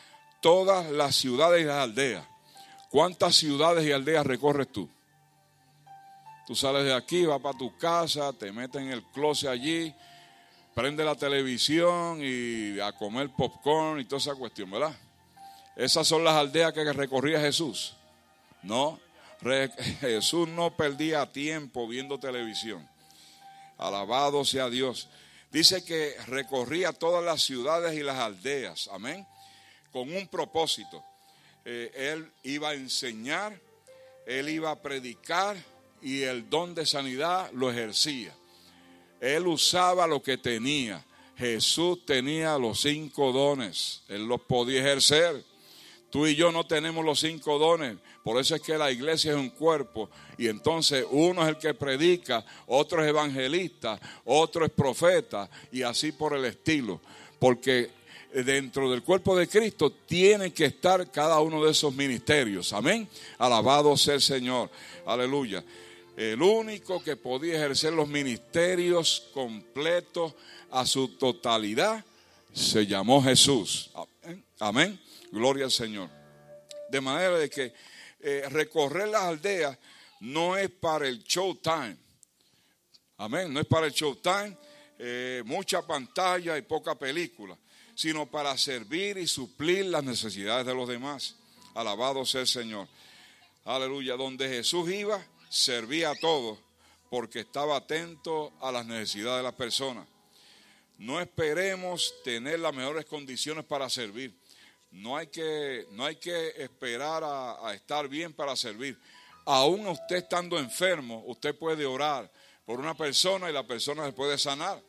todas 0.41 0.91
las 0.91 1.17
ciudades 1.17 1.63
y 1.63 1.65
las 1.65 1.79
aldeas. 1.79 2.27
¿Cuántas 2.91 3.37
ciudades 3.37 3.87
y 3.87 3.93
aldeas 3.93 4.27
recorres 4.27 4.71
tú? 4.73 4.89
Tú 6.47 6.55
sales 6.55 6.85
de 6.85 6.95
aquí, 6.95 7.27
vas 7.27 7.41
para 7.41 7.59
tu 7.59 7.77
casa, 7.77 8.33
te 8.33 8.53
metes 8.53 8.81
en 8.81 8.91
el 8.91 9.03
closet 9.03 9.51
allí, 9.51 9.93
prende 10.75 11.05
la 11.05 11.17
televisión 11.17 12.21
y 12.23 12.79
a 12.79 12.93
comer 12.93 13.31
popcorn 13.31 13.99
y 13.99 14.05
toda 14.05 14.21
esa 14.21 14.35
cuestión, 14.37 14.71
¿verdad? 14.71 14.97
Esas 15.77 16.09
son 16.09 16.25
las 16.25 16.35
aldeas 16.35 16.73
que 16.73 16.93
recorría 16.93 17.41
Jesús. 17.41 17.95
No, 18.63 18.99
Jesús 20.01 20.49
no 20.49 20.77
perdía 20.77 21.31
tiempo 21.31 21.87
viendo 21.87 22.19
televisión. 22.19 22.89
Alabado 23.79 24.45
sea 24.45 24.69
Dios. 24.71 25.09
Dice 25.53 25.85
que 25.85 26.17
recorría 26.27 26.93
todas 26.93 27.23
las 27.23 27.43
ciudades 27.43 27.95
y 27.95 28.03
las 28.03 28.17
aldeas. 28.17 28.89
Amén 28.93 29.27
con 29.97 30.15
un 30.15 30.29
propósito. 30.29 31.03
Eh, 31.65 31.91
él 31.95 32.31
iba 32.43 32.69
a 32.69 32.75
enseñar, 32.75 33.59
él 34.27 34.51
iba 34.51 34.71
a 34.71 34.83
predicar 34.83 35.57
y 36.03 36.21
el 36.21 36.51
don 36.51 36.75
de 36.75 36.85
sanidad 36.85 37.51
lo 37.55 37.71
ejercía. 37.71 38.35
Él 39.23 39.47
usaba 39.47 40.07
lo 40.07 40.23
que 40.23 40.37
tenía. 40.37 41.03
Jesús 41.39 42.05
tenía 42.05 42.59
los 42.59 42.83
cinco 42.83 43.33
dones, 43.33 44.03
él 44.09 44.27
los 44.27 44.43
podía 44.43 44.81
ejercer. 44.81 45.43
Tú 46.17 46.27
y 46.27 46.35
yo 46.35 46.51
no 46.51 46.65
tenemos 46.65 47.05
los 47.05 47.21
cinco 47.21 47.59
dones, 47.59 47.99
por 48.25 48.41
eso 48.41 48.55
es 48.55 48.63
que 48.63 48.79
la 48.79 48.91
iglesia 48.91 49.33
es 49.33 49.37
un 49.37 49.51
cuerpo 49.51 50.09
y 50.39 50.49
entonces 50.49 51.05
uno 51.11 51.43
es 51.43 51.49
el 51.49 51.59
que 51.59 51.75
predica, 51.75 52.43
otro 52.69 53.03
es 53.03 53.09
evangelista, 53.11 54.01
otro 54.25 54.65
es 54.65 54.73
profeta 54.73 55.51
y 55.71 55.83
así 55.83 56.13
por 56.13 56.33
el 56.33 56.47
estilo, 56.47 57.03
porque 57.39 57.91
dentro 58.33 58.91
del 58.91 59.03
cuerpo 59.03 59.37
de 59.37 59.47
Cristo 59.47 59.93
tiene 59.93 60.55
que 60.55 60.65
estar 60.65 61.11
cada 61.11 61.39
uno 61.41 61.63
de 61.63 61.73
esos 61.73 61.95
ministerios. 61.95 62.73
Amén. 62.73 63.07
Alabado 63.37 63.95
sea 63.95 64.15
el 64.15 64.23
Señor. 64.23 64.71
Aleluya. 65.05 65.63
El 66.17 66.41
único 66.41 67.05
que 67.05 67.17
podía 67.17 67.57
ejercer 67.57 67.93
los 67.93 68.09
ministerios 68.09 69.29
completos 69.35 70.33
a 70.71 70.87
su 70.87 71.09
totalidad 71.09 72.03
se 72.55 72.87
llamó 72.87 73.23
Jesús. 73.23 73.91
Amén. 74.61 75.01
Gloria 75.31 75.65
al 75.65 75.71
Señor. 75.71 76.11
De 76.91 77.01
manera 77.01 77.39
de 77.39 77.51
que 77.51 77.73
eh, 78.21 78.45
recorrer 78.51 79.09
las 79.09 79.23
aldeas 79.23 79.77
no 80.21 80.57
es 80.57 80.71
para 80.71 81.07
el 81.07 81.23
showtime. 81.23 81.97
Amén. 83.19 83.53
No 83.53 83.61
es 83.61 83.67
para 83.67 83.87
el 83.87 83.93
showtime. 83.93 84.57
Eh, 84.99 85.43
mucha 85.45 85.87
pantalla 85.87 86.57
y 86.57 86.63
poca 86.63 86.99
película 86.99 87.57
sino 87.97 88.27
para 88.27 88.57
servir 88.59 89.17
y 89.17 89.27
suplir 89.27 89.87
las 89.87 90.05
necesidades 90.05 90.67
de 90.67 90.75
los 90.75 90.87
demás. 90.87 91.37
Alabado 91.75 92.27
sea 92.27 92.43
el 92.43 92.47
Señor. 92.47 92.87
Aleluya. 93.65 94.17
Donde 94.17 94.49
Jesús 94.49 94.91
iba, 94.91 95.27
servía 95.49 96.11
a 96.11 96.15
todos 96.15 96.59
porque 97.09 97.41
estaba 97.41 97.77
atento 97.77 98.53
a 98.61 98.71
las 98.71 98.85
necesidades 98.85 99.39
de 99.39 99.43
las 99.45 99.55
personas. 99.55 100.07
No 100.99 101.21
esperemos 101.21 102.15
tener 102.25 102.61
las 102.61 102.75
mejores 102.75 103.05
condiciones 103.05 103.65
para 103.65 103.89
servir. 103.91 104.35
No 104.91 105.17
hay 105.17 105.27
que, 105.27 105.87
no 105.93 106.05
hay 106.05 106.17
que 106.17 106.49
esperar 106.57 107.23
a, 107.23 107.69
a 107.69 107.75
estar 107.75 108.09
bien 108.09 108.33
para 108.33 108.57
servir. 108.57 108.99
Aún 109.45 109.87
usted 109.87 110.17
estando 110.17 110.59
enfermo, 110.59 111.23
usted 111.27 111.55
puede 111.55 111.85
orar 111.85 112.31
por 112.65 112.81
una 112.81 112.95
persona 112.95 113.49
y 113.49 113.53
la 113.53 113.67
persona 113.67 114.05
se 114.05 114.13
puede 114.13 114.39
sanar. 114.39 114.83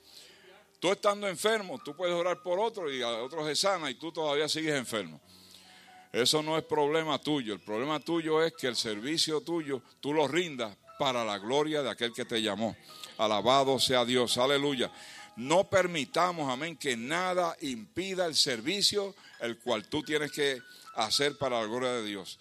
Tú 0.79 0.91
estando 0.91 1.27
enfermo, 1.27 1.79
tú 1.83 1.95
puedes 1.95 2.13
orar 2.13 2.41
por 2.41 2.59
otro 2.59 2.91
y 2.91 3.01
a 3.01 3.09
otro 3.23 3.45
se 3.45 3.55
sana 3.55 3.89
y 3.89 3.95
tú 3.95 4.11
todavía 4.11 4.47
sigues 4.47 4.75
enfermo. 4.75 5.19
Eso 6.11 6.41
no 6.41 6.57
es 6.57 6.63
problema 6.63 7.19
tuyo. 7.19 7.53
El 7.53 7.59
problema 7.59 7.99
tuyo 7.99 8.43
es 8.43 8.53
que 8.53 8.67
el 8.67 8.75
servicio 8.75 9.41
tuyo 9.41 9.81
tú 9.99 10.13
lo 10.13 10.27
rindas 10.27 10.75
para 10.99 11.25
la 11.25 11.37
gloria 11.37 11.81
de 11.81 11.89
aquel 11.89 12.13
que 12.13 12.25
te 12.25 12.41
llamó. 12.41 12.75
Alabado 13.17 13.79
sea 13.79 14.05
Dios. 14.05 14.37
Aleluya. 14.37 14.91
No 15.37 15.69
permitamos, 15.69 16.51
amén, 16.51 16.75
que 16.75 16.97
nada 16.97 17.55
impida 17.61 18.25
el 18.25 18.35
servicio 18.35 19.15
el 19.39 19.59
cual 19.59 19.87
tú 19.87 20.01
tienes 20.01 20.31
que 20.31 20.61
hacer 20.95 21.37
para 21.37 21.61
la 21.61 21.67
gloria 21.67 21.91
de 21.91 22.03
Dios. 22.03 22.39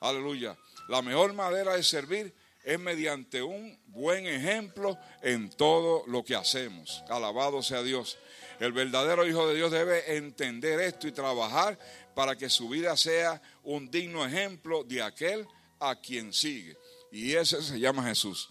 Aleluya. 0.00 0.56
La 0.88 1.02
mejor 1.02 1.32
manera 1.34 1.76
de 1.76 1.84
servir 1.84 2.34
es 2.64 2.78
mediante 2.80 3.42
un 3.42 3.78
buen 3.86 4.26
ejemplo 4.26 4.98
en 5.22 5.50
todo 5.50 6.04
lo 6.08 6.24
que 6.24 6.34
hacemos. 6.34 7.04
Alabado 7.08 7.62
sea 7.62 7.82
Dios. 7.82 8.18
El 8.58 8.72
verdadero 8.72 9.26
Hijo 9.26 9.48
de 9.48 9.54
Dios 9.54 9.70
debe 9.70 10.16
entender 10.16 10.80
esto 10.80 11.06
y 11.06 11.12
trabajar 11.12 11.78
para 12.14 12.36
que 12.36 12.50
su 12.50 12.68
vida 12.68 12.96
sea 12.96 13.40
un 13.62 13.90
digno 13.90 14.26
ejemplo 14.26 14.82
de 14.82 15.00
aquel 15.02 15.46
a 15.78 15.94
quien 15.94 16.32
sigue. 16.32 16.76
Y 17.12 17.34
ese 17.34 17.62
se 17.62 17.78
llama 17.78 18.04
Jesús. 18.04 18.50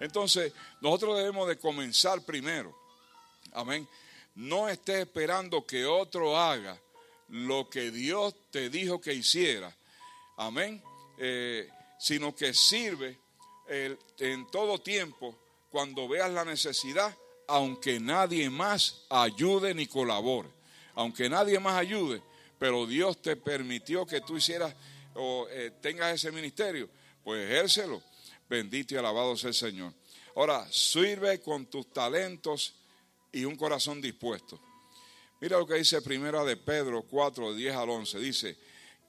Entonces, 0.00 0.52
nosotros 0.80 1.16
debemos 1.16 1.48
de 1.48 1.56
comenzar 1.56 2.22
primero. 2.22 2.81
Amén. 3.52 3.88
No 4.34 4.68
estés 4.68 5.00
esperando 5.00 5.66
que 5.66 5.84
otro 5.84 6.38
haga 6.38 6.80
lo 7.28 7.68
que 7.68 7.90
Dios 7.90 8.34
te 8.50 8.70
dijo 8.70 9.00
que 9.00 9.14
hiciera. 9.14 9.74
Amén. 10.36 10.82
Eh, 11.18 11.68
sino 11.98 12.34
que 12.34 12.52
sirve 12.52 13.18
en 13.68 14.50
todo 14.50 14.78
tiempo, 14.80 15.38
cuando 15.70 16.06
veas 16.06 16.30
la 16.30 16.44
necesidad, 16.44 17.16
aunque 17.48 17.98
nadie 17.98 18.50
más 18.50 19.04
ayude 19.08 19.74
ni 19.74 19.86
colabore, 19.86 20.50
aunque 20.94 21.28
nadie 21.30 21.58
más 21.58 21.78
ayude, 21.78 22.22
pero 22.58 22.86
Dios 22.86 23.20
te 23.22 23.36
permitió 23.36 24.06
que 24.06 24.20
tú 24.20 24.36
hicieras 24.36 24.74
o 25.14 25.46
eh, 25.50 25.72
tengas 25.80 26.14
ese 26.14 26.30
ministerio, 26.30 26.88
pues 27.24 27.50
ejércelo. 27.50 28.02
Bendito 28.48 28.94
y 28.94 28.98
alabado 28.98 29.34
sea 29.34 29.48
el 29.48 29.54
Señor. 29.54 29.94
Ahora, 30.36 30.66
sirve 30.70 31.40
con 31.40 31.66
tus 31.66 31.90
talentos 31.90 32.74
y 33.32 33.44
un 33.44 33.56
corazón 33.56 34.00
dispuesto. 34.00 34.60
Mira 35.40 35.58
lo 35.58 35.66
que 35.66 35.74
dice 35.74 36.02
primera 36.02 36.44
de 36.44 36.56
Pedro 36.56 37.02
4, 37.02 37.54
10 37.54 37.74
al 37.74 37.90
11. 37.90 38.18
Dice, 38.20 38.56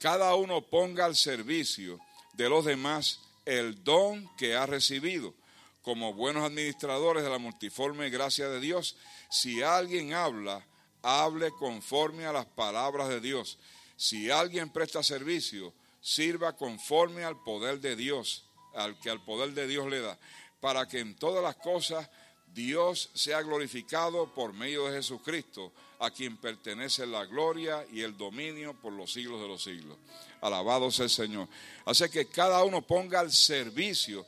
cada 0.00 0.34
uno 0.34 0.62
ponga 0.62 1.04
al 1.04 1.14
servicio 1.14 2.00
de 2.32 2.48
los 2.48 2.64
demás 2.64 3.20
el 3.44 3.84
don 3.84 4.28
que 4.36 4.56
ha 4.56 4.66
recibido. 4.66 5.34
Como 5.82 6.14
buenos 6.14 6.44
administradores 6.44 7.22
de 7.22 7.30
la 7.30 7.38
multiforme 7.38 8.10
gracia 8.10 8.48
de 8.48 8.58
Dios, 8.58 8.96
si 9.30 9.62
alguien 9.62 10.14
habla, 10.14 10.66
hable 11.02 11.50
conforme 11.52 12.24
a 12.24 12.32
las 12.32 12.46
palabras 12.46 13.08
de 13.10 13.20
Dios. 13.20 13.58
Si 13.96 14.30
alguien 14.30 14.70
presta 14.70 15.02
servicio, 15.02 15.72
sirva 16.00 16.56
conforme 16.56 17.24
al 17.24 17.42
poder 17.44 17.80
de 17.80 17.96
Dios, 17.96 18.44
al 18.74 18.98
que 18.98 19.10
al 19.10 19.22
poder 19.24 19.52
de 19.52 19.66
Dios 19.66 19.86
le 19.88 20.00
da, 20.00 20.18
para 20.60 20.88
que 20.88 21.00
en 21.00 21.14
todas 21.14 21.42
las 21.42 21.56
cosas 21.56 22.08
Dios 22.54 23.10
sea 23.14 23.42
glorificado 23.42 24.32
por 24.32 24.52
medio 24.52 24.86
de 24.86 24.96
Jesucristo, 24.96 25.72
a 25.98 26.10
quien 26.10 26.36
pertenece 26.36 27.06
la 27.06 27.24
gloria 27.24 27.84
y 27.90 28.02
el 28.02 28.16
dominio 28.16 28.74
por 28.74 28.92
los 28.92 29.12
siglos 29.12 29.40
de 29.40 29.48
los 29.48 29.62
siglos. 29.62 29.96
Alabado 30.40 30.90
sea 30.90 31.04
el 31.04 31.10
Señor. 31.10 31.48
Así 31.84 32.08
que 32.08 32.26
cada 32.26 32.62
uno 32.62 32.82
ponga 32.82 33.20
al 33.20 33.32
servicio, 33.32 34.26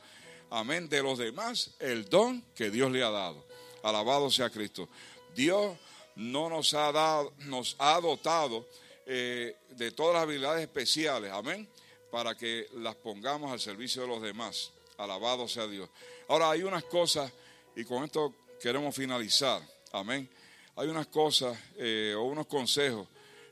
amén, 0.50 0.88
de 0.88 1.02
los 1.02 1.18
demás 1.18 1.74
el 1.78 2.08
don 2.08 2.42
que 2.54 2.70
Dios 2.70 2.90
le 2.90 3.02
ha 3.02 3.10
dado. 3.10 3.46
Alabado 3.82 4.30
sea 4.30 4.50
Cristo. 4.50 4.88
Dios 5.34 5.76
no 6.16 6.48
nos 6.48 6.74
ha 6.74 6.90
dado, 6.90 7.32
nos 7.40 7.76
ha 7.78 8.00
dotado 8.00 8.66
eh, 9.06 9.56
de 9.70 9.92
todas 9.92 10.14
las 10.14 10.22
habilidades 10.24 10.62
especiales, 10.62 11.30
amén, 11.30 11.68
para 12.10 12.34
que 12.34 12.66
las 12.74 12.96
pongamos 12.96 13.52
al 13.52 13.60
servicio 13.60 14.02
de 14.02 14.08
los 14.08 14.22
demás. 14.22 14.72
Alabado 14.96 15.46
sea 15.46 15.66
Dios. 15.66 15.88
Ahora 16.28 16.50
hay 16.50 16.62
unas 16.62 16.84
cosas, 16.84 17.30
y 17.76 17.84
con 17.84 18.02
esto 18.04 18.34
queremos 18.60 18.96
finalizar, 18.96 19.60
amén. 19.92 20.28
Hay 20.76 20.88
unas 20.88 21.06
cosas 21.06 21.56
eh, 21.76 22.14
o 22.16 22.24
unos 22.24 22.46
consejos 22.46 23.06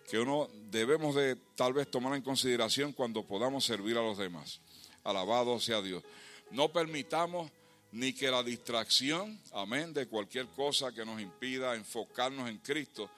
que 0.09 0.19
uno 0.19 0.49
debemos 0.71 1.15
de 1.15 1.37
tal 1.55 1.75
vez 1.75 1.91
tomar 1.91 2.15
en 2.15 2.23
consideración 2.23 2.93
cuando 2.93 3.23
podamos 3.23 3.65
servir 3.65 3.97
a 3.97 4.03
los 4.03 4.19
demás. 4.19 4.61
Alabado 5.05 5.61
sea 5.61 5.83
Dios. 5.83 6.03
No 6.51 6.73
permitamos 6.73 7.51
ni 7.93 8.13
que 8.13 8.31
la 8.31 8.43
distracción, 8.43 9.39
amén, 9.53 9.93
de 9.93 10.07
cualquier 10.07 10.47
cosa 10.49 10.93
que 10.93 11.05
nos 11.05 11.21
impida 11.21 11.75
enfocarnos 11.75 12.49
en 12.49 12.59
Cristo, 12.59 13.11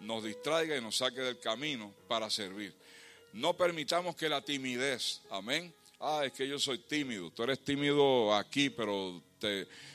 nos 0.00 0.24
distraiga 0.24 0.76
y 0.76 0.80
nos 0.80 0.96
saque 0.96 1.20
del 1.20 1.38
camino 1.38 1.92
para 2.08 2.28
servir. 2.30 2.74
No 3.32 3.54
permitamos 3.56 4.16
que 4.16 4.28
la 4.28 4.42
timidez, 4.42 5.20
amén. 5.30 5.74
Ah, 6.00 6.22
es 6.24 6.32
que 6.32 6.46
yo 6.46 6.58
soy 6.58 6.78
tímido. 6.78 7.30
Tú 7.30 7.44
eres 7.44 7.60
tímido 7.60 8.34
aquí, 8.34 8.70
pero 8.70 9.22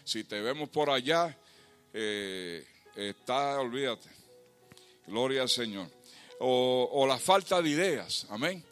si 0.03 0.23
te 0.23 0.41
vemos 0.41 0.69
por 0.69 0.89
allá, 0.89 1.37
eh, 1.93 2.65
está, 2.95 3.59
olvídate. 3.59 4.09
Gloria 5.07 5.41
al 5.41 5.49
Señor. 5.49 5.89
O, 6.39 7.05
la 7.07 7.17
falta 7.17 7.61
de 7.61 7.69
ideas, 7.69 8.25
amén. 8.29 8.63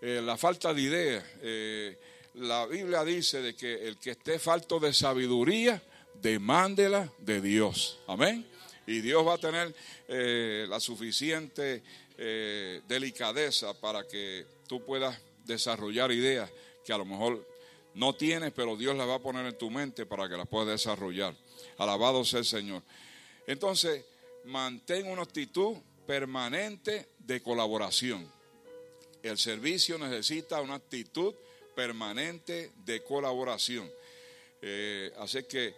Eh, 0.00 0.20
la 0.24 0.36
falta 0.36 0.72
de 0.72 0.80
ideas. 0.80 1.24
Eh, 1.42 1.98
la 2.34 2.66
Biblia 2.66 3.04
dice 3.04 3.42
de 3.42 3.54
que 3.54 3.86
el 3.86 3.98
que 3.98 4.12
esté 4.12 4.38
falto 4.38 4.80
de 4.80 4.94
sabiduría, 4.94 5.82
demándela 6.14 7.12
de 7.18 7.40
Dios. 7.42 7.98
Amén. 8.06 8.46
Y 8.86 9.00
Dios 9.00 9.26
va 9.26 9.34
a 9.34 9.38
tener 9.38 9.74
la 10.68 10.80
suficiente 10.80 11.82
delicadeza 12.88 13.78
para 13.78 14.06
que 14.08 14.46
tú 14.66 14.84
puedas 14.84 15.18
desarrollar 15.44 16.12
ideas 16.12 16.50
que 16.84 16.92
a 16.92 16.98
lo 16.98 17.04
mejor 17.04 17.46
no 17.94 18.14
tienes, 18.14 18.52
pero 18.52 18.76
Dios 18.76 18.96
las 18.96 19.06
va 19.06 19.16
a 19.16 19.22
poner 19.22 19.46
en 19.46 19.58
tu 19.58 19.70
mente 19.70 20.06
para 20.06 20.28
que 20.28 20.36
las 20.36 20.48
puedas 20.48 20.68
desarrollar. 20.68 21.34
Alabado 21.78 22.24
sea 22.24 22.40
el 22.40 22.44
Señor. 22.44 22.82
Entonces, 23.46 24.04
mantén 24.44 25.06
una 25.06 25.22
actitud 25.22 25.76
permanente 26.06 27.08
de 27.18 27.42
colaboración. 27.42 28.30
El 29.22 29.38
servicio 29.38 29.98
necesita 29.98 30.60
una 30.60 30.74
actitud 30.74 31.34
permanente 31.74 32.72
de 32.84 33.02
colaboración. 33.02 33.90
Eh, 34.60 35.12
así 35.18 35.42
que 35.44 35.74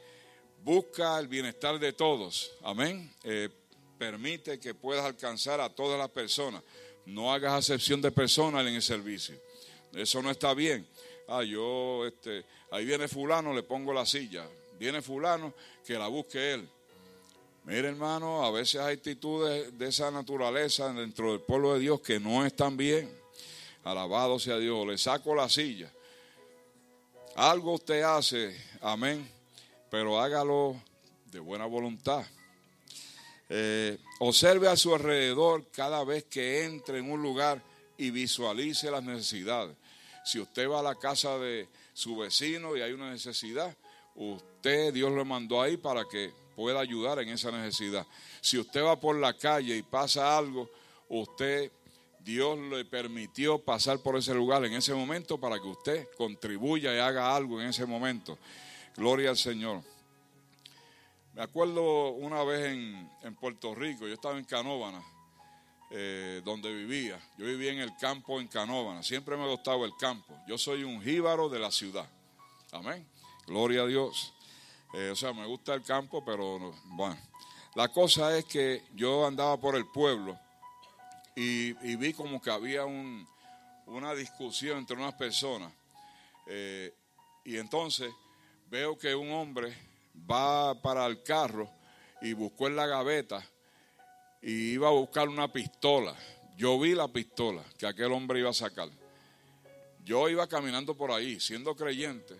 busca 0.62 1.18
el 1.18 1.29
bienestar 1.29 1.79
de 1.79 1.92
todos. 1.92 2.53
Amén. 2.62 3.12
Eh, 3.22 3.48
permite 3.98 4.59
que 4.59 4.74
puedas 4.74 5.05
alcanzar 5.05 5.61
a 5.61 5.68
todas 5.68 5.98
las 5.98 6.11
personas. 6.11 6.62
No 7.07 7.33
hagas 7.33 7.53
acepción 7.53 8.00
de 8.00 8.11
personas 8.11 8.66
en 8.66 8.74
el 8.74 8.83
servicio. 8.83 9.37
Eso 9.94 10.22
no 10.22 10.30
está 10.30 10.54
bien. 10.54 10.87
Ah, 11.28 11.42
yo, 11.42 12.07
este, 12.07 12.44
ahí 12.70 12.85
viene 12.85 13.09
fulano, 13.09 13.52
le 13.52 13.62
pongo 13.62 13.92
la 13.92 14.04
silla. 14.04 14.46
Viene 14.78 15.02
fulano, 15.02 15.54
que 15.87 15.94
la 15.94 16.09
busque 16.09 16.54
él. 16.54 16.68
Mire, 17.64 17.88
hermano, 17.88 18.44
a 18.44 18.50
veces 18.50 18.80
hay 18.80 18.96
actitudes 18.96 19.76
de 19.78 19.88
esa 19.88 20.11
naturaleza 20.11 20.92
dentro 20.92 21.33
del 21.33 21.40
pueblo 21.40 21.74
de 21.74 21.80
Dios 21.80 22.00
que 22.00 22.20
no 22.20 22.44
están 22.44 22.76
bien. 22.76 23.11
Alabado 23.85 24.38
sea 24.38 24.59
Dios. 24.59 24.87
Le 24.87 24.98
saco 24.98 25.35
la 25.35 25.48
silla. 25.48 25.90
Algo 27.37 27.74
usted 27.74 28.02
hace, 28.02 28.57
amén, 28.80 29.28
pero 29.90 30.20
hágalo 30.20 30.80
de 31.33 31.40
buena 31.40 31.66
voluntad. 31.66 32.24
Eh, 33.48 33.98
observe 34.20 34.68
a 34.68 34.76
su 34.76 34.94
alrededor 34.94 35.66
cada 35.70 36.04
vez 36.04 36.24
que 36.24 36.64
entre 36.64 36.98
en 36.98 37.11
un 37.11 37.22
lugar 37.22 37.62
y 37.98 38.11
visualice 38.11 38.90
las 38.90 39.02
necesidades. 39.02 39.76
Si 40.24 40.40
usted 40.40 40.68
va 40.68 40.80
a 40.80 40.82
la 40.82 40.94
casa 40.94 41.38
de 41.38 41.68
su 41.92 42.16
vecino 42.16 42.76
y 42.76 42.80
hay 42.80 42.92
una 42.92 43.10
necesidad, 43.10 43.76
usted, 44.14 44.92
Dios 44.92 45.12
lo 45.12 45.24
mandó 45.24 45.60
ahí 45.60 45.76
para 45.76 46.04
que 46.06 46.32
pueda 46.56 46.80
ayudar 46.80 47.18
en 47.18 47.28
esa 47.28 47.50
necesidad. 47.50 48.06
Si 48.40 48.58
usted 48.58 48.82
va 48.82 48.98
por 48.98 49.16
la 49.16 49.37
calle 49.37 49.76
y 49.76 49.82
pasa 49.82 50.37
algo, 50.37 50.70
usted 51.08 51.70
Dios 52.20 52.58
le 52.58 52.87
permitió 52.87 53.58
pasar 53.58 53.98
por 53.98 54.16
ese 54.16 54.32
lugar 54.34 54.64
en 54.64 54.72
ese 54.72 54.94
momento 54.94 55.38
para 55.38 55.60
que 55.60 55.68
usted 55.68 56.08
contribuya 56.16 56.94
y 56.94 56.98
haga 56.98 57.37
algo 57.37 57.60
en 57.60 57.68
ese 57.68 57.84
momento. 57.84 58.38
Gloria 58.96 59.30
al 59.30 59.37
Señor. 59.37 59.82
Me 61.34 61.42
acuerdo 61.42 62.12
una 62.12 62.44
vez 62.44 62.72
en, 62.72 63.34
Puerto 63.40 63.74
Rico, 63.74 64.06
yo 64.06 64.14
estaba 64.14 64.38
en 64.38 64.44
Canóvana, 64.44 65.02
eh, 65.96 66.42
donde 66.44 66.74
vivía. 66.74 67.20
Yo 67.38 67.46
vivía 67.46 67.70
en 67.70 67.78
el 67.78 67.96
campo 67.96 68.40
en 68.40 68.48
Canóvana. 68.48 69.00
Siempre 69.04 69.37
me 69.37 69.44
ha 69.44 69.46
gustado 69.46 69.85
el 69.85 69.96
campo. 69.96 70.37
Yo 70.48 70.59
soy 70.59 70.83
un 70.83 71.00
jíbaro 71.00 71.48
de 71.48 71.61
la 71.61 71.70
ciudad. 71.70 72.11
Amén. 72.72 73.07
Gloria 73.46 73.83
a 73.83 73.87
Dios. 73.87 74.35
Eh, 74.92 75.11
o 75.11 75.14
sea, 75.14 75.33
me 75.33 75.46
gusta 75.46 75.72
el 75.72 75.85
campo, 75.85 76.24
pero 76.24 76.74
bueno. 76.87 77.16
La 77.76 77.87
cosa 77.92 78.37
es 78.37 78.44
que 78.44 78.83
yo 78.96 79.24
andaba 79.24 79.57
por 79.61 79.76
el 79.76 79.87
pueblo 79.87 80.37
y, 81.37 81.72
vi 81.94 82.12
como 82.12 82.42
que 82.42 82.50
había 82.50 82.85
una 82.85 84.14
discusión 84.14 84.78
entre 84.78 84.96
unas 84.96 85.14
personas. 85.14 85.72
Eh, 86.48 86.92
y 87.44 87.57
entonces 87.57 88.12
veo 88.68 88.98
que 88.98 89.14
un 89.14 89.30
hombre 89.30 89.72
va 90.28 90.74
para 90.83 91.07
el 91.07 91.22
carro 91.22 91.70
y 92.20 92.33
buscó 92.33 92.66
en 92.66 92.74
la 92.74 92.88
gaveta 92.88 93.48
y 94.44 94.72
iba 94.72 94.88
a 94.88 94.92
buscar 94.92 95.28
una 95.28 95.50
pistola. 95.50 96.14
Yo 96.57 96.78
vi 96.78 96.94
la 96.94 97.09
pistola 97.09 97.64
que 97.76 97.87
aquel 97.87 98.12
hombre 98.12 98.38
iba 98.38 98.50
a 98.50 98.54
sacar. 98.54 98.88
Yo 100.04 100.28
iba 100.28 100.46
caminando 100.46 100.96
por 100.96 101.11
ahí, 101.11 101.40
siendo 101.40 101.74
creyente. 101.74 102.37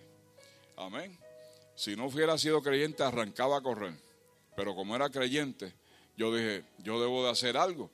Amén. 0.77 1.19
Si 1.75 1.97
no 1.97 2.07
hubiera 2.07 2.39
sido 2.39 2.63
creyente, 2.63 3.03
arrancaba 3.03 3.57
a 3.57 3.63
correr. 3.63 3.95
Pero 4.55 4.77
como 4.77 4.95
era 4.95 5.11
creyente, 5.11 5.73
yo 6.17 6.33
dije, 6.33 6.65
yo 6.79 7.01
debo 7.01 7.25
de 7.25 7.31
hacer 7.31 7.57
algo 7.57 7.91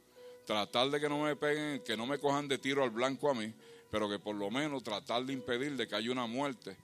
tratar 0.50 0.90
de 0.90 0.98
que 0.98 1.08
no 1.08 1.20
me 1.20 1.36
peguen, 1.36 1.80
que 1.84 1.96
no 1.96 2.06
me 2.06 2.18
cojan 2.18 2.48
de 2.48 2.58
tiro 2.58 2.82
al 2.82 2.90
blanco 2.90 3.30
a 3.30 3.34
mí, 3.34 3.54
pero 3.88 4.10
que 4.10 4.18
por 4.18 4.34
lo 4.34 4.50
menos 4.50 4.82
tratar 4.82 5.24
de 5.24 5.32
impedir 5.32 5.76
de 5.76 5.86
que 5.86 5.94
haya 5.94 6.10
una 6.10 6.26
muerte, 6.26 6.76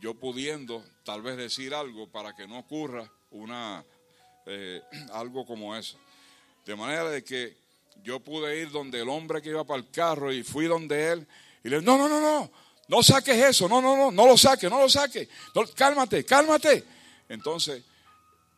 yo 0.00 0.14
pudiendo 0.14 0.84
tal 1.04 1.22
vez 1.22 1.36
decir 1.36 1.72
algo 1.72 2.10
para 2.10 2.34
que 2.34 2.48
no 2.48 2.58
ocurra 2.58 3.08
una 3.30 3.84
eh, 4.46 4.82
algo 5.12 5.46
como 5.46 5.76
eso. 5.76 5.98
De 6.64 6.76
manera 6.76 7.08
de 7.10 7.24
que 7.24 7.56
yo 8.02 8.20
pude 8.20 8.60
ir 8.60 8.70
donde 8.70 9.00
el 9.00 9.08
hombre 9.08 9.42
que 9.42 9.50
iba 9.50 9.64
para 9.64 9.80
el 9.80 9.90
carro 9.90 10.32
y 10.32 10.42
fui 10.42 10.66
donde 10.66 11.12
él 11.12 11.26
y 11.64 11.68
le 11.68 11.76
dije, 11.76 11.86
no, 11.86 11.96
no, 11.96 12.08
no, 12.08 12.20
no, 12.20 12.50
no 12.88 13.02
saques 13.02 13.36
eso, 13.36 13.68
no, 13.68 13.80
no, 13.80 13.96
no, 13.96 14.10
no 14.10 14.26
lo 14.26 14.36
saques, 14.36 14.70
no 14.70 14.80
lo 14.80 14.88
saques, 14.88 15.28
cálmate, 15.74 16.24
cálmate. 16.24 16.84
Entonces, 17.28 17.82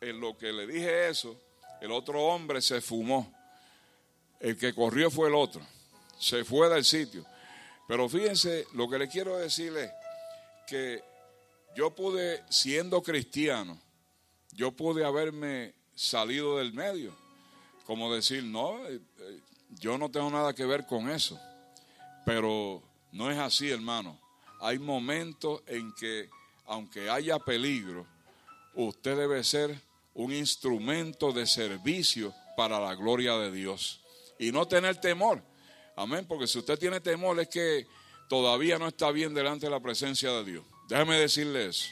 en 0.01 0.21
lo 0.21 0.37
que 0.37 0.53
le 0.53 0.67
dije 0.67 1.09
eso, 1.09 1.39
el 1.81 1.93
otro 1.93 2.23
hombre 2.23 2.63
se 2.63 2.81
fumó 2.81 3.33
el 4.45 4.59
que 4.59 4.75
corrió 4.75 5.11
fue 5.11 5.29
el 5.29 5.35
otro. 5.35 5.67
Se 6.19 6.45
fue 6.45 6.69
del 6.69 6.85
sitio. 6.85 7.25
Pero 7.89 8.09
fíjense, 8.11 8.67
lo 8.75 8.91
que 8.91 8.99
le 8.99 9.09
quiero 9.09 9.39
decir 9.39 9.75
es 9.77 9.91
que 10.67 11.03
yo 11.75 11.95
pude, 11.95 12.43
siendo 12.51 13.03
cristiano, 13.03 13.81
yo 14.53 14.73
pude 14.73 15.05
haberme 15.05 15.75
salido 15.95 16.59
del 16.59 16.75
medio. 16.75 17.17
Como 17.85 18.13
decir, 18.15 18.45
no, 18.45 18.87
eh, 18.87 19.01
eh, 19.19 19.41
yo 19.81 19.99
no 19.99 20.11
tengo 20.11 20.31
nada 20.31 20.55
que 20.55 20.65
ver 20.65 20.87
con 20.87 21.11
eso. 21.11 21.39
Pero 22.25 22.83
no 23.13 23.31
es 23.31 23.39
así, 23.39 23.71
hermano. 23.71 24.19
Hay 24.61 24.79
momentos 24.79 25.63
en 25.67 25.93
que, 25.95 26.31
aunque 26.67 27.11
haya 27.11 27.39
peligro, 27.39 28.07
usted 28.75 29.17
debe 29.17 29.45
ser 29.45 29.79
un 30.15 30.33
instrumento 30.33 31.33
de 31.33 31.47
servicio 31.47 32.35
para 32.57 32.81
la 32.81 32.95
gloria 32.95 33.37
de 33.37 33.51
Dios 33.51 34.01
y 34.39 34.53
no 34.53 34.67
tener 34.67 35.01
temor. 35.01 35.43
Amén, 35.97 36.25
porque 36.27 36.47
si 36.47 36.59
usted 36.59 36.79
tiene 36.79 37.01
temor 37.01 37.39
es 37.41 37.49
que 37.49 37.87
todavía 38.29 38.79
no 38.79 38.89
está 38.89 39.11
bien 39.11 39.35
delante 39.35 39.67
de 39.67 39.71
la 39.71 39.81
presencia 39.81 40.31
de 40.33 40.45
Dios. 40.45 40.65
Déjeme 40.89 41.19
decirle 41.19 41.67
eso. 41.67 41.89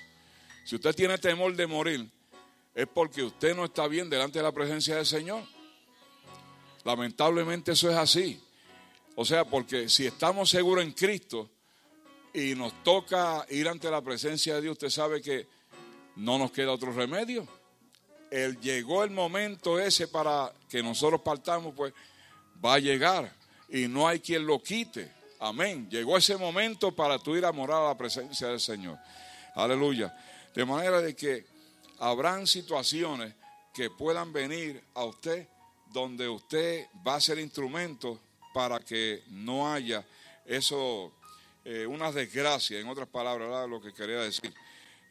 Si 0.65 0.77
usted 0.77 0.95
tiene 0.95 1.19
temor 1.19 1.55
de 1.55 1.67
morir, 1.67 2.11
es 2.75 2.87
porque 2.87 3.23
usted 3.23 3.55
no 3.55 3.65
está 3.65 3.87
bien 3.87 4.09
delante 4.09 4.39
de 4.39 4.45
la 4.45 4.53
presencia 4.53 4.97
del 4.97 5.07
Señor. 5.07 5.45
Lamentablemente 6.85 7.73
eso 7.73 7.91
es 7.91 7.97
así. 7.97 8.41
O 9.15 9.25
sea, 9.25 9.45
porque 9.45 9.89
si 9.89 10.07
estamos 10.07 10.51
seguros 10.51 10.85
en 10.85 10.93
Cristo 10.93 11.51
y 12.33 12.55
nos 12.55 12.83
toca 12.83 13.47
ir 13.51 13.69
ante 13.69 13.91
la 13.91 14.01
presencia 14.01 14.55
de 14.55 14.63
Dios, 14.63 14.73
usted 14.73 14.91
sabe 14.91 15.21
que 15.21 15.47
no 16.17 16.39
nos 16.39 16.51
queda 16.51 16.73
otro 16.73 16.93
remedio. 16.93 17.47
el, 18.31 18.59
llegó 18.61 19.05
el 19.05 19.11
momento 19.11 19.79
ese 19.79 20.09
para 20.09 20.53
que 20.69 20.83
nosotros 20.83 21.21
partamos, 21.21 21.75
pues 21.77 21.93
va 22.65 22.75
a 22.75 22.79
llegar 22.79 23.33
y 23.69 23.89
no 23.89 24.09
hay 24.09 24.21
quien 24.21 24.47
lo 24.47 24.63
quite. 24.63 25.11
Amén. 25.41 25.89
Llegó 25.91 26.17
ese 26.17 26.37
momento 26.37 26.95
para 26.95 27.19
tú 27.19 27.37
ir 27.37 27.45
a 27.45 27.53
morar 27.53 27.83
a 27.83 27.89
la 27.89 27.99
presencia 27.99 28.49
del 28.49 28.61
Señor. 28.61 28.99
Aleluya. 29.55 30.17
De 30.55 30.65
manera 30.65 31.01
de 31.01 31.17
que 31.17 31.45
habrán 31.99 32.47
situaciones 32.47 33.35
que 33.75 33.91
puedan 33.91 34.33
venir 34.33 34.83
a 34.95 35.05
usted 35.05 35.49
donde 35.93 36.29
usted 36.29 36.87
va 37.07 37.17
a 37.17 37.21
ser 37.21 37.39
instrumento 37.39 38.21
para 38.53 38.79
que 38.81 39.23
no 39.29 39.73
haya 39.73 40.05
eso, 40.45 41.13
eh, 41.65 41.87
una 41.87 42.11
desgracia, 42.11 42.79
en 42.79 42.89
otras 42.89 43.09
palabras, 43.09 43.69
lo 43.69 43.81
que 43.81 43.93
quería 43.93 44.21
decir, 44.21 44.53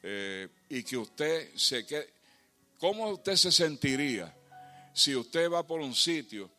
eh, 0.03 0.47
y 0.69 0.83
que 0.83 0.97
usted 0.97 1.55
se 1.55 1.85
quede. 1.85 2.09
¿Cómo 2.79 3.09
usted 3.09 3.35
se 3.35 3.51
sentiría 3.51 4.35
si 4.93 5.15
usted 5.15 5.49
va 5.49 5.65
por 5.65 5.79
un 5.79 5.93
sitio 5.93 6.49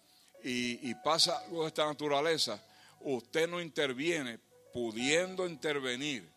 y, 0.43 0.91
y 0.91 0.95
pasa 0.95 1.39
algo 1.41 1.63
de 1.63 1.69
esta 1.69 1.85
naturaleza? 1.85 2.63
Usted 3.01 3.49
no 3.49 3.61
interviene, 3.61 4.39
pudiendo 4.73 5.47
intervenir, 5.47 6.29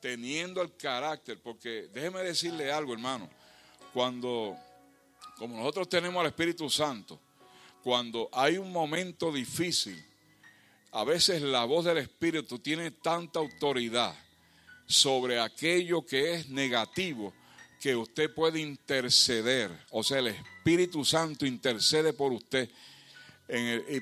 teniendo 0.00 0.62
el 0.62 0.76
carácter, 0.76 1.40
porque 1.42 1.88
déjeme 1.92 2.20
decirle 2.20 2.70
algo, 2.70 2.92
hermano, 2.92 3.28
cuando, 3.92 4.56
como 5.36 5.56
nosotros 5.56 5.88
tenemos 5.88 6.20
al 6.20 6.28
Espíritu 6.28 6.68
Santo, 6.70 7.18
cuando 7.82 8.28
hay 8.32 8.58
un 8.58 8.72
momento 8.72 9.32
difícil, 9.32 10.02
a 10.92 11.04
veces 11.04 11.42
la 11.42 11.64
voz 11.64 11.84
del 11.84 11.98
Espíritu 11.98 12.58
tiene 12.58 12.90
tanta 12.90 13.38
autoridad 13.38 14.14
sobre 14.86 15.40
aquello 15.40 16.04
que 16.04 16.34
es 16.34 16.48
negativo 16.48 17.32
que 17.80 17.96
usted 17.96 18.34
puede 18.34 18.60
interceder. 18.60 19.70
O 19.90 20.02
sea, 20.02 20.18
el 20.18 20.28
Espíritu 20.28 21.04
Santo 21.04 21.46
intercede 21.46 22.12
por 22.12 22.32
usted. 22.32 22.68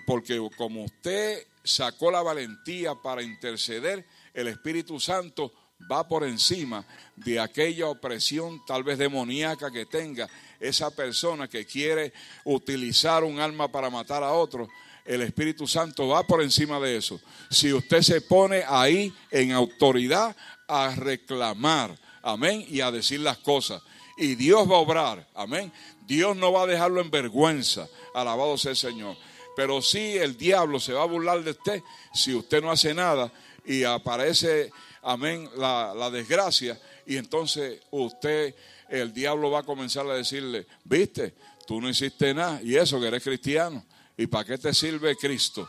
Porque 0.07 0.47
como 0.57 0.85
usted 0.85 1.47
sacó 1.63 2.11
la 2.11 2.23
valentía 2.23 2.95
para 2.97 3.23
interceder, 3.23 4.05
el 4.35 4.49
Espíritu 4.49 4.99
Santo 4.99 5.53
va 5.91 6.07
por 6.07 6.25
encima 6.25 6.85
de 7.17 7.41
aquella 7.41 7.89
opresión 7.89 8.65
tal 8.67 8.83
vez 8.83 8.99
demoníaca 8.99 9.71
que 9.71 9.87
tenga 9.87 10.29
esa 10.61 10.91
persona 10.91 11.49
que 11.49 11.67
quiere 11.67 12.13
utilizar 12.45 13.25
un 13.25 13.41
arma 13.41 13.71
para 13.71 13.91
matar 13.91 14.23
a 14.23 14.33
otro. 14.33 14.69
El 15.05 15.23
Espíritu 15.23 15.67
Santo 15.67 16.09
va 16.09 16.27
por 16.27 16.43
encima 16.43 16.79
de 16.81 16.97
eso. 16.97 17.21
Si 17.51 17.73
usted 17.73 18.03
se 18.03 18.21
pone 18.21 18.63
ahí 18.69 19.13
en 19.31 19.53
autoridad 19.53 20.37
a 20.67 20.95
reclamar, 20.95 21.99
amén, 22.23 22.65
y 22.69 22.81
a 22.81 22.91
decir 22.91 23.21
las 23.21 23.39
cosas. 23.39 23.83
Y 24.19 24.35
Dios 24.35 24.71
va 24.71 24.77
a 24.77 24.81
obrar, 24.81 25.27
amén. 25.35 25.73
Dios 26.07 26.37
no 26.37 26.53
va 26.53 26.63
a 26.63 26.67
dejarlo 26.67 27.01
en 27.01 27.11
vergüenza, 27.11 27.89
alabado 28.15 28.59
sea 28.59 28.73
el 28.73 28.77
Señor. 28.77 29.17
Pero 29.57 29.81
sí 29.81 30.17
el 30.17 30.37
diablo 30.37 30.79
se 30.79 30.93
va 30.93 31.03
a 31.03 31.07
burlar 31.07 31.43
de 31.43 31.53
usted 31.53 31.83
si 32.13 32.35
usted 32.35 32.63
no 32.63 32.71
hace 32.71 32.95
nada 32.95 33.33
y 33.65 33.85
aparece, 33.85 34.73
amén, 35.09 35.49
la, 35.57 36.11
desgracia. 36.11 36.79
Y 37.07 37.17
entonces 37.17 37.81
usted, 37.91 38.55
el 38.91 39.13
diablo 39.13 39.51
va 39.51 39.61
a 39.61 39.63
comenzar 39.63 40.07
a 40.07 40.15
decirle, 40.15 40.67
viste, 40.85 41.35
tú 41.67 41.81
no 41.81 41.89
hiciste 41.89 42.35
nada 42.35 42.61
y 42.63 42.77
eso 42.77 43.01
que 43.01 43.07
eres 43.07 43.23
cristiano. 43.23 43.85
¿Y 44.17 44.27
para 44.27 44.45
qué 44.45 44.59
te 44.59 44.75
sirve 44.75 45.17
Cristo? 45.17 45.69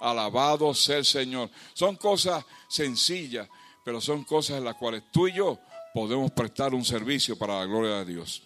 Alabado 0.00 0.72
sea 0.72 0.98
el 0.98 1.04
Señor. 1.04 1.50
Son 1.74 1.96
cosas 1.96 2.44
sencillas, 2.68 3.48
pero 3.84 4.00
son 4.00 4.24
cosas 4.24 4.58
en 4.58 4.64
las 4.64 4.76
cuales 4.76 5.02
tú 5.12 5.28
y 5.28 5.34
yo 5.34 5.58
podemos 5.92 6.30
prestar 6.30 6.72
un 6.72 6.84
servicio 6.84 7.36
para 7.36 7.58
la 7.58 7.66
gloria 7.66 7.96
de 7.96 8.12
Dios. 8.12 8.42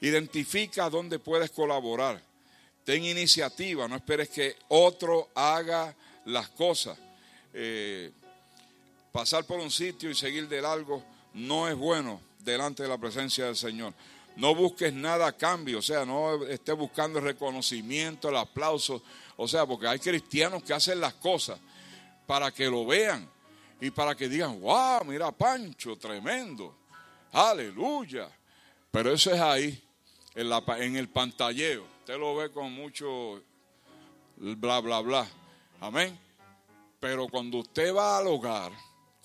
Identifica 0.00 0.88
dónde 0.88 1.18
puedes 1.18 1.50
colaborar. 1.50 2.22
Ten 2.84 3.02
iniciativa, 3.04 3.88
no 3.88 3.96
esperes 3.96 4.28
que 4.28 4.54
otro 4.68 5.30
haga 5.34 5.96
las 6.26 6.50
cosas. 6.50 6.96
Eh, 7.52 8.12
pasar 9.16 9.46
por 9.46 9.58
un 9.58 9.70
sitio 9.70 10.10
y 10.10 10.14
seguir 10.14 10.46
de 10.46 10.60
largo 10.60 11.02
no 11.32 11.66
es 11.68 11.74
bueno 11.74 12.20
delante 12.38 12.82
de 12.82 12.88
la 12.90 12.98
presencia 12.98 13.46
del 13.46 13.56
Señor. 13.56 13.94
No 14.36 14.54
busques 14.54 14.92
nada 14.92 15.26
a 15.26 15.32
cambio, 15.32 15.78
o 15.78 15.82
sea, 15.82 16.04
no 16.04 16.44
estés 16.44 16.76
buscando 16.76 17.18
el 17.18 17.24
reconocimiento, 17.24 18.28
el 18.28 18.36
aplauso, 18.36 19.02
o 19.38 19.48
sea, 19.48 19.64
porque 19.64 19.88
hay 19.88 19.98
cristianos 20.00 20.62
que 20.62 20.74
hacen 20.74 21.00
las 21.00 21.14
cosas 21.14 21.58
para 22.26 22.50
que 22.52 22.66
lo 22.66 22.84
vean 22.84 23.26
y 23.80 23.90
para 23.90 24.14
que 24.14 24.28
digan, 24.28 24.60
wow, 24.60 25.02
mira 25.06 25.32
Pancho, 25.32 25.96
tremendo, 25.96 26.76
aleluya. 27.32 28.28
Pero 28.90 29.14
eso 29.14 29.32
es 29.32 29.40
ahí, 29.40 29.82
en, 30.34 30.50
la, 30.50 30.62
en 30.76 30.94
el 30.94 31.08
pantalleo. 31.08 31.86
Usted 32.00 32.18
lo 32.18 32.36
ve 32.36 32.50
con 32.50 32.70
mucho 32.70 33.42
bla, 34.36 34.80
bla, 34.80 35.00
bla. 35.00 35.26
Amén. 35.80 36.20
Pero 37.00 37.28
cuando 37.28 37.58
usted 37.58 37.94
va 37.94 38.18
al 38.18 38.26
hogar, 38.26 38.72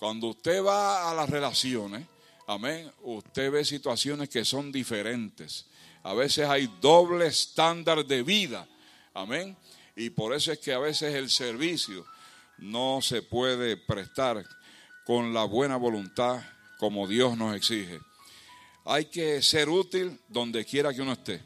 cuando 0.02 0.26
usted 0.26 0.64
va 0.64 1.08
a 1.08 1.14
las 1.14 1.30
relaciones, 1.30 2.04
amén, 2.48 2.90
usted 3.02 3.52
ve 3.52 3.64
situaciones 3.64 4.28
que 4.28 4.44
son 4.44 4.72
diferentes. 4.72 5.66
A 6.02 6.12
veces 6.12 6.48
hay 6.48 6.68
doble 6.80 7.28
estándar 7.28 8.04
de 8.04 8.24
vida, 8.24 8.66
amén. 9.14 9.56
Y 9.94 10.10
por 10.10 10.34
eso 10.34 10.50
es 10.50 10.58
que 10.58 10.72
a 10.72 10.80
veces 10.80 11.14
el 11.14 11.30
servicio 11.30 12.04
no 12.58 12.98
se 13.00 13.22
puede 13.22 13.76
prestar 13.76 14.44
con 15.06 15.32
la 15.32 15.44
buena 15.44 15.76
voluntad 15.76 16.42
como 16.80 17.06
Dios 17.06 17.36
nos 17.36 17.54
exige. 17.54 18.00
Hay 18.84 19.04
que 19.04 19.40
ser 19.40 19.68
útil 19.68 20.18
donde 20.26 20.64
quiera 20.64 20.92
que 20.92 21.00
uno 21.00 21.12
esté. 21.12 21.40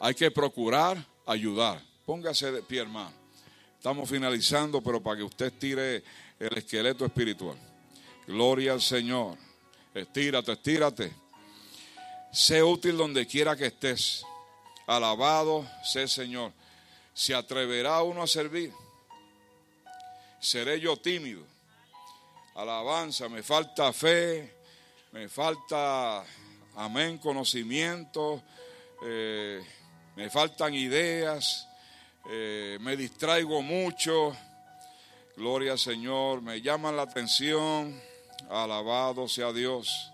Hay 0.00 0.14
que 0.16 0.32
procurar 0.32 1.06
ayudar. 1.26 1.80
Póngase 2.04 2.50
de 2.50 2.62
pie, 2.64 2.80
hermano. 2.80 3.12
Estamos 3.76 4.10
finalizando, 4.10 4.82
pero 4.82 5.00
para 5.00 5.18
que 5.18 5.22
usted 5.22 5.52
tire 5.52 6.02
el 6.40 6.58
esqueleto 6.58 7.06
espiritual. 7.06 7.69
Gloria 8.26 8.72
al 8.72 8.80
Señor. 8.80 9.36
Estírate, 9.94 10.52
estírate. 10.52 11.12
Sé 12.32 12.62
útil 12.62 12.96
donde 12.96 13.26
quiera 13.26 13.56
que 13.56 13.66
estés. 13.66 14.24
Alabado 14.86 15.66
el 15.94 16.08
Señor. 16.08 16.52
¿Se 17.12 17.34
atreverá 17.34 18.02
uno 18.02 18.22
a 18.22 18.26
servir? 18.26 18.72
seré 20.40 20.80
yo 20.80 20.96
tímido. 20.96 21.42
Alabanza, 22.54 23.28
me 23.28 23.42
falta 23.42 23.92
fe, 23.92 24.56
me 25.12 25.28
falta, 25.28 26.24
amén, 26.76 27.18
conocimiento, 27.18 28.42
eh, 29.04 29.62
me 30.16 30.30
faltan 30.30 30.74
ideas, 30.74 31.68
eh, 32.30 32.78
me 32.80 32.96
distraigo 32.96 33.62
mucho. 33.62 34.36
Gloria 35.36 35.72
al 35.72 35.78
Señor, 35.78 36.42
me 36.42 36.60
llaman 36.60 36.96
la 36.96 37.02
atención, 37.02 37.98
alabado 38.48 39.28
sea 39.28 39.52
Dios. 39.52 40.10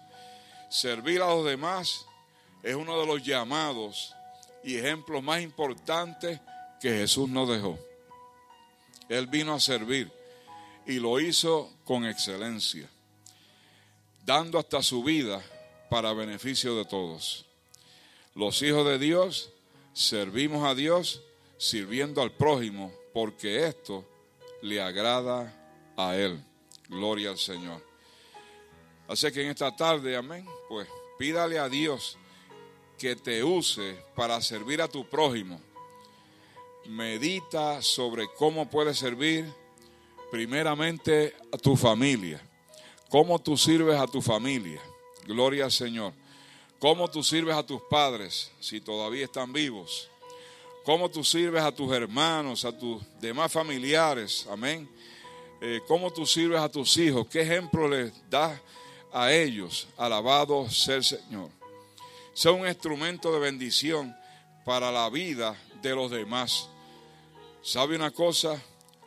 Servir 0.68 1.22
a 1.22 1.28
los 1.28 1.44
demás 1.44 2.06
es 2.62 2.74
uno 2.74 2.98
de 2.98 3.06
los 3.06 3.22
llamados 3.22 4.14
y 4.64 4.76
ejemplos 4.76 5.22
más 5.22 5.40
importantes 5.40 6.40
que 6.80 6.90
Jesús 6.90 7.28
nos 7.28 7.48
dejó. 7.48 7.78
Él 9.08 9.26
vino 9.28 9.54
a 9.54 9.60
servir 9.60 10.10
y 10.86 10.94
lo 10.94 11.20
hizo 11.20 11.72
con 11.84 12.04
excelencia, 12.04 12.88
dando 14.24 14.58
hasta 14.58 14.82
su 14.82 15.02
vida 15.02 15.42
para 15.88 16.12
beneficio 16.12 16.76
de 16.76 16.84
todos. 16.84 17.46
Los 18.34 18.60
hijos 18.62 18.86
de 18.86 18.98
Dios 18.98 19.50
servimos 19.92 20.64
a 20.64 20.74
Dios 20.74 21.22
sirviendo 21.58 22.20
al 22.20 22.32
prójimo 22.32 22.92
porque 23.12 23.66
esto 23.66 24.04
le 24.62 24.82
agrada 24.82 25.54
a 25.96 26.16
Él. 26.16 26.42
Gloria 26.88 27.30
al 27.30 27.38
Señor. 27.38 27.85
Así 29.08 29.30
que 29.30 29.42
en 29.42 29.50
esta 29.50 29.74
tarde, 29.74 30.16
amén, 30.16 30.46
pues 30.68 30.88
pídale 31.18 31.58
a 31.58 31.68
Dios 31.68 32.18
que 32.98 33.14
te 33.14 33.44
use 33.44 33.96
para 34.14 34.40
servir 34.40 34.82
a 34.82 34.88
tu 34.88 35.08
prójimo. 35.08 35.60
Medita 36.86 37.82
sobre 37.82 38.26
cómo 38.36 38.68
puedes 38.68 38.98
servir 38.98 39.52
primeramente 40.30 41.34
a 41.52 41.58
tu 41.58 41.76
familia. 41.76 42.40
Cómo 43.08 43.38
tú 43.38 43.56
sirves 43.56 43.98
a 43.98 44.06
tu 44.06 44.20
familia. 44.20 44.80
Gloria 45.26 45.64
al 45.64 45.72
Señor. 45.72 46.12
Cómo 46.78 47.08
tú 47.08 47.22
sirves 47.22 47.56
a 47.56 47.64
tus 47.64 47.80
padres 47.82 48.50
si 48.60 48.80
todavía 48.80 49.24
están 49.24 49.52
vivos. 49.52 50.10
Cómo 50.84 51.10
tú 51.10 51.24
sirves 51.24 51.62
a 51.62 51.72
tus 51.72 51.92
hermanos, 51.92 52.64
a 52.64 52.76
tus 52.76 53.02
demás 53.20 53.52
familiares. 53.52 54.46
Amén. 54.50 54.88
Eh, 55.60 55.80
cómo 55.88 56.12
tú 56.12 56.26
sirves 56.26 56.60
a 56.60 56.68
tus 56.68 56.96
hijos. 56.96 57.26
¿Qué 57.28 57.40
ejemplo 57.40 57.88
les 57.88 58.12
das 58.28 58.60
a 59.16 59.32
ellos? 59.32 59.88
Alabado 59.96 60.68
sea 60.70 60.96
el 60.96 61.04
Señor. 61.04 61.50
Sea 62.34 62.52
un 62.52 62.66
instrumento 62.66 63.32
de 63.32 63.38
bendición 63.38 64.16
para 64.64 64.90
la 64.92 65.08
vida 65.10 65.56
de 65.82 65.94
los 65.94 66.10
demás. 66.10 66.68
¿Sabe 67.62 67.96
una 67.96 68.10
cosa? 68.10 68.60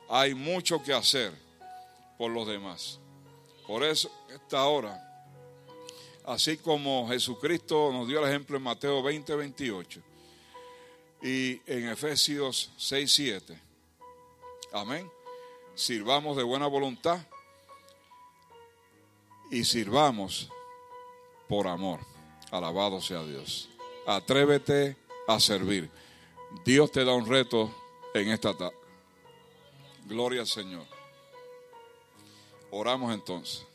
hay 0.10 0.34
mucho 0.34 0.82
que 0.82 0.91
hacer 0.91 1.32
por 2.18 2.32
los 2.32 2.47
demás. 2.47 2.99
Por 3.68 3.84
eso, 3.84 4.12
esta 4.34 4.66
hora, 4.66 4.99
así 6.26 6.57
como 6.57 7.07
Jesucristo 7.07 7.91
nos 7.93 8.07
dio 8.07 8.20
el 8.20 8.28
ejemplo 8.28 8.57
en 8.57 8.64
Mateo 8.64 9.03
20, 9.03 9.36
28 9.36 10.01
y 11.22 11.62
en 11.68 11.89
Efesios 11.89 12.72
6, 12.78 13.14
7. 13.14 13.62
Amén. 14.74 15.10
Sirvamos 15.76 16.36
de 16.36 16.43
buena 16.43 16.66
voluntad 16.66 17.20
y 19.49 19.63
sirvamos 19.63 20.49
por 21.47 21.67
amor. 21.67 21.99
Alabado 22.51 23.01
sea 23.01 23.23
Dios. 23.23 23.69
Atrévete 24.05 24.97
a 25.27 25.39
servir. 25.39 25.89
Dios 26.65 26.91
te 26.91 27.05
da 27.05 27.13
un 27.13 27.27
reto 27.27 27.73
en 28.13 28.29
esta 28.29 28.55
tarde. 28.55 28.75
Gloria 30.05 30.41
al 30.41 30.47
Señor. 30.47 30.85
Oramos 32.71 33.13
entonces. 33.13 33.65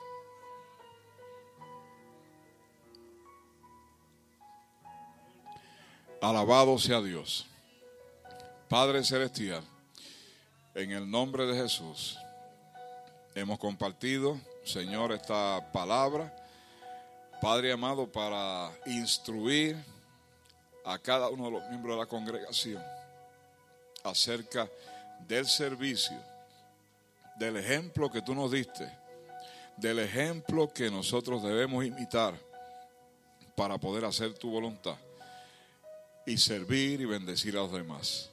Alabado 6.20 6.78
sea 6.78 7.02
Dios. 7.02 7.46
Padre 8.68 9.04
Celestial, 9.04 9.62
en 10.74 10.90
el 10.90 11.08
nombre 11.08 11.46
de 11.46 11.54
Jesús, 11.54 12.18
hemos 13.34 13.58
compartido, 13.58 14.40
Señor, 14.64 15.12
esta 15.12 15.60
palabra, 15.72 16.34
Padre 17.40 17.72
amado, 17.72 18.10
para 18.10 18.70
instruir 18.86 19.76
a 20.86 20.98
cada 20.98 21.28
uno 21.28 21.44
de 21.44 21.50
los 21.50 21.68
miembros 21.68 21.96
de 21.96 22.00
la 22.00 22.06
congregación 22.06 22.82
acerca 24.02 24.66
del 25.28 25.46
servicio, 25.46 26.16
del 27.36 27.58
ejemplo 27.58 28.10
que 28.10 28.22
tú 28.22 28.34
nos 28.34 28.50
diste, 28.50 28.90
del 29.76 29.98
ejemplo 29.98 30.72
que 30.72 30.90
nosotros 30.90 31.42
debemos 31.42 31.84
imitar 31.84 32.34
para 33.54 33.76
poder 33.76 34.06
hacer 34.06 34.32
tu 34.32 34.50
voluntad 34.50 34.96
y 36.26 36.38
servir 36.38 37.02
y 37.02 37.04
bendecir 37.04 37.54
a 37.56 37.60
los 37.60 37.72
demás. 37.72 38.30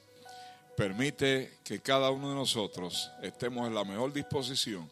Permite 0.78 1.58
que 1.66 1.82
cada 1.82 2.10
uno 2.10 2.30
de 2.30 2.36
nosotros 2.36 3.12
estemos 3.22 3.68
en 3.68 3.76
la 3.76 3.84
mejor 3.84 4.14
disposición 4.14 4.90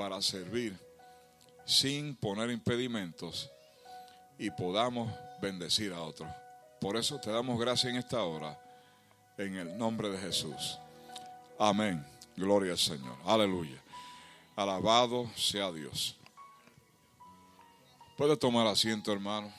para 0.00 0.22
servir 0.22 0.74
sin 1.66 2.16
poner 2.16 2.50
impedimentos 2.50 3.50
y 4.38 4.50
podamos 4.50 5.12
bendecir 5.42 5.92
a 5.92 6.00
otros. 6.00 6.26
Por 6.80 6.96
eso 6.96 7.20
te 7.20 7.30
damos 7.30 7.60
gracias 7.60 7.92
en 7.92 7.98
esta 7.98 8.22
hora, 8.22 8.58
en 9.36 9.56
el 9.56 9.76
nombre 9.76 10.08
de 10.08 10.16
Jesús. 10.16 10.78
Amén. 11.58 12.02
Gloria 12.34 12.72
al 12.72 12.78
Señor. 12.78 13.14
Aleluya. 13.26 13.78
Alabado 14.56 15.28
sea 15.36 15.70
Dios. 15.70 16.16
Puede 18.16 18.38
tomar 18.38 18.66
asiento, 18.68 19.12
hermano. 19.12 19.52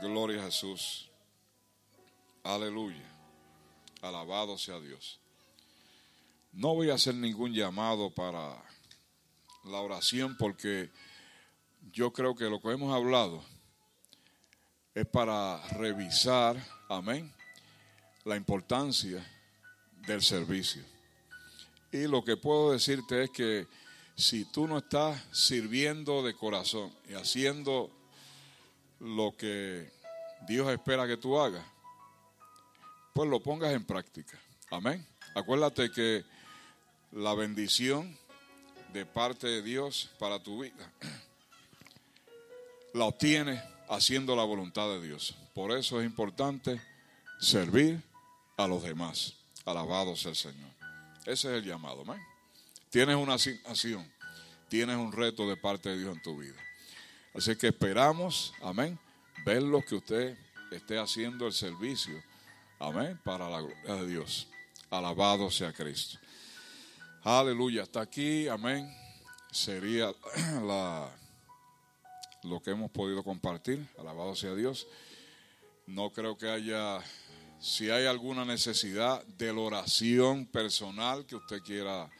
Gloria 0.00 0.40
a 0.40 0.44
Jesús. 0.46 1.10
Aleluya. 2.42 3.04
Alabado 4.00 4.56
sea 4.56 4.80
Dios. 4.80 5.21
No 6.52 6.74
voy 6.74 6.90
a 6.90 6.94
hacer 6.94 7.14
ningún 7.14 7.54
llamado 7.54 8.10
para 8.10 8.62
la 9.64 9.80
oración 9.80 10.36
porque 10.36 10.90
yo 11.92 12.12
creo 12.12 12.34
que 12.34 12.44
lo 12.44 12.60
que 12.60 12.72
hemos 12.72 12.94
hablado 12.94 13.42
es 14.94 15.06
para 15.06 15.66
revisar, 15.68 16.56
amén, 16.90 17.32
la 18.24 18.36
importancia 18.36 19.26
del 20.06 20.22
servicio. 20.22 20.82
Y 21.90 22.06
lo 22.06 22.22
que 22.22 22.36
puedo 22.36 22.72
decirte 22.72 23.24
es 23.24 23.30
que 23.30 23.66
si 24.14 24.44
tú 24.44 24.68
no 24.68 24.78
estás 24.78 25.22
sirviendo 25.32 26.22
de 26.22 26.34
corazón 26.34 26.92
y 27.08 27.14
haciendo 27.14 27.90
lo 29.00 29.34
que 29.36 29.90
Dios 30.46 30.70
espera 30.70 31.06
que 31.06 31.16
tú 31.16 31.38
hagas, 31.38 31.64
pues 33.14 33.28
lo 33.28 33.40
pongas 33.40 33.72
en 33.72 33.84
práctica. 33.84 34.38
Amén. 34.70 35.06
Acuérdate 35.34 35.90
que 35.90 36.24
la 37.12 37.34
bendición 37.34 38.16
de 38.92 39.06
parte 39.06 39.46
de 39.46 39.62
Dios 39.62 40.10
para 40.18 40.42
tu 40.42 40.62
vida 40.62 40.92
la 42.94 43.06
obtienes 43.06 43.62
haciendo 43.88 44.36
la 44.36 44.44
voluntad 44.44 44.88
de 44.88 45.06
Dios. 45.06 45.34
Por 45.54 45.72
eso 45.72 46.00
es 46.00 46.06
importante 46.06 46.80
servir 47.40 48.02
a 48.56 48.66
los 48.66 48.82
demás. 48.82 49.34
Alabado 49.64 50.16
sea 50.16 50.30
el 50.30 50.36
Señor. 50.36 50.70
Ese 51.24 51.48
es 51.48 51.62
el 51.62 51.64
llamado. 51.64 52.04
Tienes 52.90 53.16
una 53.16 53.34
asignación, 53.34 54.10
tienes 54.68 54.96
un 54.96 55.12
reto 55.12 55.48
de 55.48 55.56
parte 55.56 55.90
de 55.90 55.98
Dios 55.98 56.16
en 56.16 56.22
tu 56.22 56.38
vida. 56.38 56.58
Así 57.34 57.56
que 57.56 57.68
esperamos, 57.68 58.52
amén, 58.62 58.98
ver 59.44 59.62
lo 59.62 59.82
que 59.82 59.94
usted 59.94 60.36
esté 60.70 60.98
haciendo 60.98 61.46
el 61.46 61.52
servicio, 61.52 62.22
amén, 62.78 63.18
para 63.24 63.48
la 63.48 63.60
gloria 63.60 63.94
de 63.94 64.06
Dios. 64.06 64.48
Alabado 64.90 65.50
sea 65.50 65.72
Cristo. 65.72 66.18
Aleluya. 67.24 67.82
Hasta 67.82 68.00
aquí, 68.00 68.48
amén, 68.48 68.92
sería 69.52 70.12
lo 72.42 72.60
que 72.60 72.72
hemos 72.72 72.90
podido 72.90 73.22
compartir. 73.22 73.88
Alabado 73.96 74.34
sea 74.34 74.56
Dios. 74.56 74.88
No 75.86 76.10
creo 76.10 76.36
que 76.36 76.48
haya, 76.50 76.98
si 77.60 77.90
hay 77.90 78.06
alguna 78.06 78.44
necesidad 78.44 79.24
de 79.24 79.52
la 79.52 79.60
oración 79.60 80.46
personal 80.46 81.24
que 81.24 81.36
usted 81.36 81.62
quiera 81.62 82.10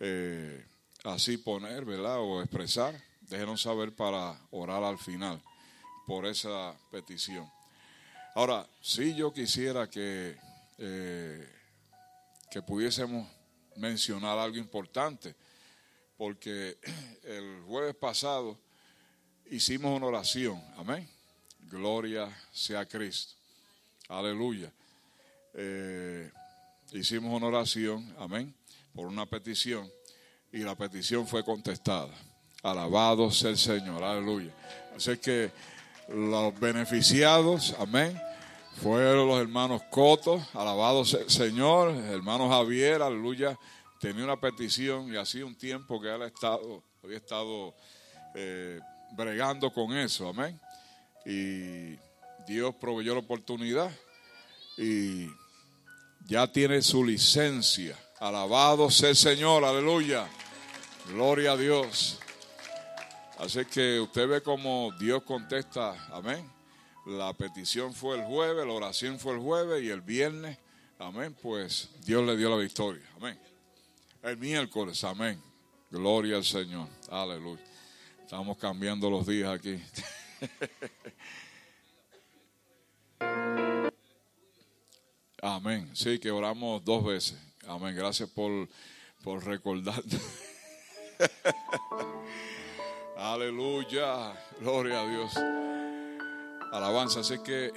eh, 0.00 0.64
así 1.04 1.36
poner, 1.36 1.84
¿verdad? 1.84 2.20
O 2.20 2.40
expresar 2.40 2.98
déjenos 3.20 3.60
saber 3.60 3.94
para 3.94 4.40
orar 4.52 4.82
al 4.82 4.96
final 4.96 5.38
por 6.06 6.24
esa 6.24 6.74
petición. 6.90 7.46
Ahora, 8.34 8.66
si 8.80 9.14
yo 9.14 9.34
quisiera 9.34 9.90
que, 9.90 10.34
eh, 10.78 11.46
que 12.50 12.62
pudiésemos 12.62 13.28
mencionar 13.76 14.38
algo 14.38 14.56
importante, 14.56 15.34
porque 16.16 16.78
el 17.24 17.62
jueves 17.66 17.94
pasado 17.94 18.58
hicimos 19.50 19.96
una 19.96 20.06
oración, 20.06 20.62
amén. 20.76 21.08
Gloria 21.70 22.28
sea 22.52 22.86
Cristo. 22.86 23.34
Aleluya. 24.08 24.72
Eh, 25.54 26.30
hicimos 26.92 27.32
una 27.32 27.46
oración, 27.46 28.14
amén, 28.18 28.54
por 28.94 29.06
una 29.06 29.26
petición 29.26 29.90
y 30.52 30.58
la 30.58 30.74
petición 30.74 31.26
fue 31.26 31.44
contestada. 31.44 32.12
Alabado 32.62 33.30
sea 33.30 33.50
el 33.50 33.58
Señor, 33.58 34.02
aleluya. 34.02 34.52
Así 34.96 35.16
que 35.18 35.50
los 36.08 36.58
beneficiados, 36.58 37.74
amén, 37.78 38.20
fueron 38.76 39.28
los 39.28 39.40
hermanos 39.40 39.82
Coto, 39.90 40.42
alabado 40.54 41.04
Señor, 41.04 41.90
hermano 41.90 42.48
Javier, 42.48 43.02
aleluya, 43.02 43.58
tenía 44.00 44.24
una 44.24 44.40
petición 44.40 45.12
y 45.12 45.16
hacía 45.16 45.44
un 45.44 45.56
tiempo 45.56 46.00
que 46.00 46.14
él 46.14 46.22
estado, 46.22 46.82
había 47.02 47.18
estado 47.18 47.74
eh, 48.34 48.80
bregando 49.12 49.72
con 49.72 49.96
eso, 49.96 50.28
amén. 50.28 50.58
Y 51.26 51.96
Dios 52.46 52.74
proveyó 52.80 53.14
la 53.14 53.20
oportunidad 53.20 53.90
y 54.78 55.28
ya 56.26 56.50
tiene 56.50 56.80
su 56.80 57.04
licencia. 57.04 57.98
Alabado 58.18 58.90
sea 58.90 59.10
el 59.10 59.16
Señor, 59.16 59.64
aleluya. 59.64 60.26
Gloria 61.08 61.52
a 61.52 61.56
Dios. 61.56 62.18
Así 63.38 63.64
que 63.64 63.98
usted 64.00 64.28
ve 64.28 64.42
cómo 64.42 64.90
Dios 64.98 65.22
contesta, 65.22 65.94
amén. 66.12 66.59
La 67.06 67.32
petición 67.32 67.94
fue 67.94 68.18
el 68.18 68.24
jueves, 68.24 68.66
la 68.66 68.72
oración 68.72 69.18
fue 69.18 69.34
el 69.34 69.40
jueves 69.40 69.82
y 69.82 69.90
el 69.90 70.00
viernes, 70.00 70.58
amén, 70.98 71.36
pues 71.40 71.88
Dios 72.04 72.24
le 72.26 72.36
dio 72.36 72.50
la 72.50 72.56
victoria, 72.56 73.02
amén. 73.16 73.38
El 74.22 74.36
miércoles, 74.36 75.02
amén. 75.04 75.40
Gloria 75.90 76.36
al 76.36 76.44
Señor, 76.44 76.88
aleluya. 77.08 77.62
Estamos 78.22 78.58
cambiando 78.58 79.10
los 79.10 79.26
días 79.26 79.50
aquí. 79.50 79.80
Amén. 85.42 85.90
Sí, 85.94 86.18
que 86.18 86.30
oramos 86.30 86.84
dos 86.84 87.02
veces. 87.04 87.38
Amén. 87.66 87.96
Gracias 87.96 88.28
por, 88.28 88.68
por 89.22 89.42
recordar. 89.44 90.02
Aleluya, 93.16 94.34
gloria 94.60 95.00
a 95.00 95.06
Dios. 95.06 95.32
Alabanza. 96.72 97.20
Así 97.20 97.38
que 97.40 97.72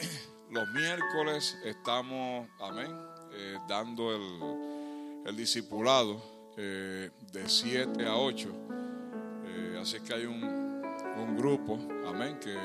los 0.49 0.67
miércoles 0.69 1.57
estamos, 1.63 2.47
amén, 2.59 2.95
eh, 3.33 3.57
dando 3.67 4.13
el, 4.13 5.25
el 5.25 5.35
discipulado 5.35 6.21
eh, 6.57 7.09
de 7.31 7.49
7 7.49 8.05
a 8.05 8.15
8. 8.15 8.49
Eh, 9.45 9.79
así 9.81 9.99
que 10.01 10.13
hay 10.13 10.25
un, 10.25 10.43
un 10.43 11.35
grupo, 11.37 11.79
amén, 12.07 12.39
que 12.39 12.55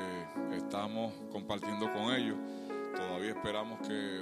estamos 0.55 1.13
compartiendo 1.31 1.91
con 1.91 2.13
ellos. 2.13 2.37
Todavía 2.95 3.31
esperamos 3.31 3.87
que 3.87 4.21